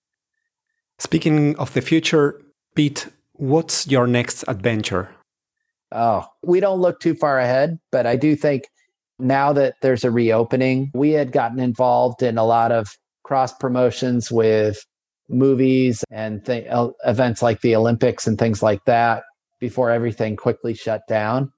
Speaking 0.99 1.57
of 1.57 1.73
the 1.75 1.83
future, 1.83 2.41
Pete, 2.75 3.09
what's 3.35 3.87
your 3.87 4.07
next 4.07 4.45
adventure? 4.49 5.11
Oh, 5.93 6.27
we 6.43 6.61
don't 6.61 6.81
look 6.81 7.01
too 7.01 7.15
far 7.15 7.39
ahead, 7.39 7.79
but 7.91 8.07
I 8.07 8.17
do 8.17 8.37
think 8.37 8.65
now 9.21 9.53
that 9.53 9.75
there's 9.83 10.05
a 10.05 10.11
reopening, 10.11 10.91
we 10.95 11.11
had 11.11 11.33
gotten 11.33 11.61
involved 11.61 12.23
in 12.23 12.39
a 12.39 12.45
lot 12.45 12.73
of 12.73 12.89
cross 13.25 13.53
promotions 13.53 14.31
with 14.31 14.85
movies 15.29 16.05
and 16.11 16.45
th- 16.45 16.67
events 17.05 17.43
like 17.43 17.61
the 17.61 17.77
Olympics 17.77 18.27
and 18.27 18.39
things 18.39 18.63
like 18.63 18.85
that 18.87 19.23
before 19.61 19.91
everything 19.91 20.37
quickly 20.37 20.75
shut 20.75 21.03
down. 21.09 21.53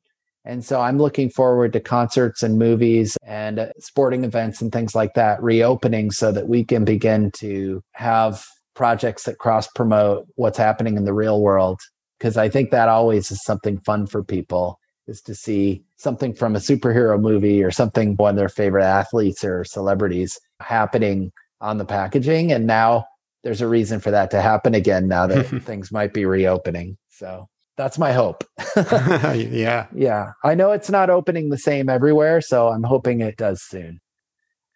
And 0.44 0.64
so 0.64 0.80
I'm 0.80 0.98
looking 0.98 1.30
forward 1.30 1.72
to 1.72 1.80
concerts 1.80 2.42
and 2.42 2.58
movies 2.58 3.16
and 3.24 3.60
uh, 3.60 3.68
sporting 3.78 4.24
events 4.24 4.60
and 4.60 4.72
things 4.72 4.94
like 4.94 5.14
that 5.14 5.40
reopening 5.42 6.10
so 6.10 6.32
that 6.32 6.48
we 6.48 6.64
can 6.64 6.84
begin 6.84 7.30
to 7.36 7.80
have 7.92 8.44
projects 8.74 9.24
that 9.24 9.38
cross 9.38 9.68
promote 9.68 10.26
what's 10.34 10.58
happening 10.58 10.96
in 10.96 11.04
the 11.04 11.14
real 11.14 11.40
world. 11.40 11.80
Because 12.18 12.36
I 12.36 12.48
think 12.48 12.70
that 12.70 12.88
always 12.88 13.30
is 13.30 13.42
something 13.44 13.78
fun 13.80 14.06
for 14.06 14.24
people 14.24 14.78
is 15.12 15.20
to 15.22 15.34
see 15.34 15.84
something 15.96 16.32
from 16.34 16.56
a 16.56 16.58
superhero 16.58 17.20
movie 17.20 17.62
or 17.62 17.70
something 17.70 18.16
one 18.16 18.30
of 18.30 18.36
their 18.36 18.48
favorite 18.48 18.84
athletes 18.84 19.44
or 19.44 19.62
celebrities 19.62 20.40
happening 20.60 21.30
on 21.60 21.78
the 21.78 21.84
packaging. 21.84 22.50
And 22.50 22.66
now 22.66 23.04
there's 23.44 23.60
a 23.60 23.68
reason 23.68 24.00
for 24.00 24.10
that 24.10 24.30
to 24.30 24.40
happen 24.40 24.74
again 24.74 25.06
now 25.06 25.26
that 25.26 25.44
things 25.62 25.92
might 25.92 26.12
be 26.12 26.24
reopening. 26.24 26.96
So 27.10 27.46
that's 27.76 27.98
my 27.98 28.12
hope. 28.12 28.42
yeah. 28.76 29.86
Yeah. 29.94 30.32
I 30.42 30.54
know 30.54 30.72
it's 30.72 30.90
not 30.90 31.10
opening 31.10 31.50
the 31.50 31.58
same 31.58 31.88
everywhere, 31.88 32.40
so 32.40 32.68
I'm 32.68 32.82
hoping 32.82 33.20
it 33.20 33.36
does 33.36 33.62
soon. 33.62 34.00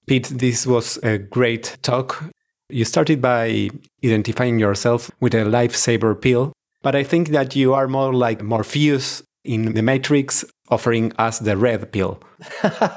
Pete, 0.07 0.29
this 0.29 0.67
was 0.67 0.99
a 1.03 1.19
great 1.19 1.79
talk. 1.83 2.23
You 2.69 2.85
started 2.85 3.21
by 3.23 3.71
identifying 4.05 4.59
yourself 4.59 5.11
with 5.21 5.35
a 5.35 5.45
lifesaver 5.45 6.21
pill, 6.21 6.53
but 6.83 6.95
I 6.95 7.03
think 7.03 7.31
that 7.31 7.57
you 7.57 7.75
are 7.75 7.89
more 7.89 8.13
like 8.13 8.43
Morpheus 8.43 9.23
in 9.47 9.75
the 9.75 9.83
Matrix, 9.83 10.45
offering 10.69 11.13
us 11.19 11.39
the 11.39 11.57
red 11.57 11.93
pill. 11.93 12.21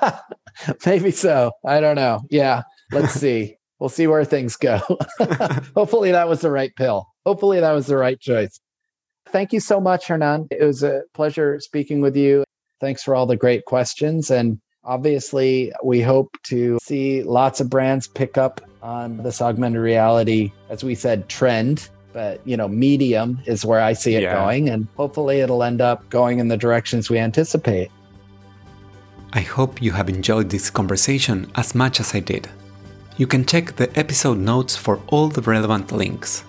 Maybe 0.86 1.12
so. 1.12 1.52
I 1.66 1.80
don't 1.80 1.96
know. 1.96 2.22
Yeah. 2.30 2.64
Let's 2.92 3.14
see. 3.14 3.56
we'll 3.80 3.90
see 3.90 4.08
where 4.08 4.26
things 4.26 4.56
go. 4.56 4.80
Hopefully, 5.76 6.12
that 6.12 6.28
was 6.28 6.42
the 6.42 6.52
right 6.52 6.76
pill. 6.76 7.08
Hopefully, 7.26 7.60
that 7.60 7.72
was 7.72 7.88
the 7.88 7.98
right 7.98 8.20
choice. 8.20 8.60
Thank 9.30 9.54
you 9.54 9.60
so 9.60 9.80
much, 9.80 10.08
Hernan. 10.08 10.48
It 10.52 10.64
was 10.64 10.84
a 10.84 11.04
pleasure 11.14 11.60
speaking 11.60 12.02
with 12.02 12.16
you. 12.16 12.44
Thanks 12.82 13.04
for 13.04 13.16
all 13.16 13.26
the 13.26 13.36
great 13.36 13.66
questions. 13.66 14.32
And 14.32 14.60
obviously, 14.84 15.72
we 15.84 16.02
hope 16.02 16.36
to 16.46 16.80
see 16.82 17.24
lots 17.24 17.60
of 17.60 17.70
brands 17.70 18.08
pick 18.08 18.38
up 18.38 18.62
on 18.82 19.18
this 19.18 19.42
augmented 19.42 19.82
reality, 19.82 20.52
as 20.70 20.84
we 20.84 20.96
said, 20.96 21.30
trend. 21.30 21.90
But, 22.12 22.42
you 22.46 22.58
know, 22.58 22.68
medium 22.68 23.40
is 23.46 23.66
where 23.66 23.82
I 23.82 23.94
see 23.94 24.16
it 24.16 24.24
yeah. 24.24 24.34
going. 24.34 24.70
And 24.70 24.88
hopefully, 24.98 25.42
it'll 25.42 25.64
end 25.64 25.82
up 25.82 26.10
going 26.10 26.40
in 26.40 26.48
the 26.48 26.58
directions 26.58 27.10
we 27.10 27.20
anticipate. 27.20 27.92
I 29.34 29.42
hope 29.42 29.82
you 29.82 29.92
have 29.92 30.10
enjoyed 30.10 30.50
this 30.50 30.72
conversation 30.72 31.52
as 31.56 31.76
much 31.76 32.00
as 32.00 32.16
I 32.16 32.20
did. 32.20 32.50
You 33.18 33.28
can 33.28 33.46
check 33.46 33.76
the 33.76 33.92
episode 34.00 34.40
notes 34.40 34.76
for 34.76 35.00
all 35.08 35.28
the 35.28 35.42
relevant 35.42 35.92
links. 35.92 36.44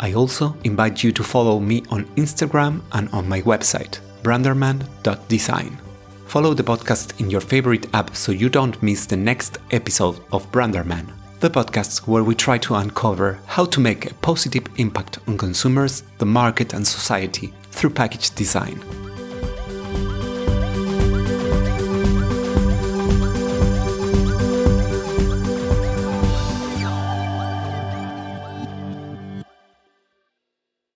I 0.00 0.14
also 0.14 0.56
invite 0.64 1.04
you 1.04 1.12
to 1.12 1.22
follow 1.22 1.60
me 1.60 1.84
on 1.90 2.06
Instagram 2.16 2.82
and 2.92 3.08
on 3.10 3.28
my 3.28 3.40
website, 3.42 4.00
branderman.design. 4.22 5.78
Follow 6.26 6.54
the 6.54 6.64
podcast 6.64 7.20
in 7.20 7.30
your 7.30 7.40
favorite 7.40 7.86
app 7.94 8.16
so 8.16 8.32
you 8.32 8.48
don't 8.48 8.82
miss 8.82 9.06
the 9.06 9.16
next 9.16 9.58
episode 9.70 10.18
of 10.32 10.50
Branderman, 10.50 11.06
the 11.44 11.50
podcast 11.50 12.06
where 12.08 12.24
we 12.24 12.34
try 12.34 12.56
to 12.56 12.74
uncover 12.74 13.38
how 13.44 13.66
to 13.66 13.78
make 13.78 14.10
a 14.10 14.14
positive 14.22 14.64
impact 14.76 15.18
on 15.28 15.36
consumers, 15.36 16.02
the 16.16 16.24
market, 16.24 16.72
and 16.72 16.86
society 16.86 17.52
through 17.70 17.90
package 17.90 18.34
design. 18.34 18.82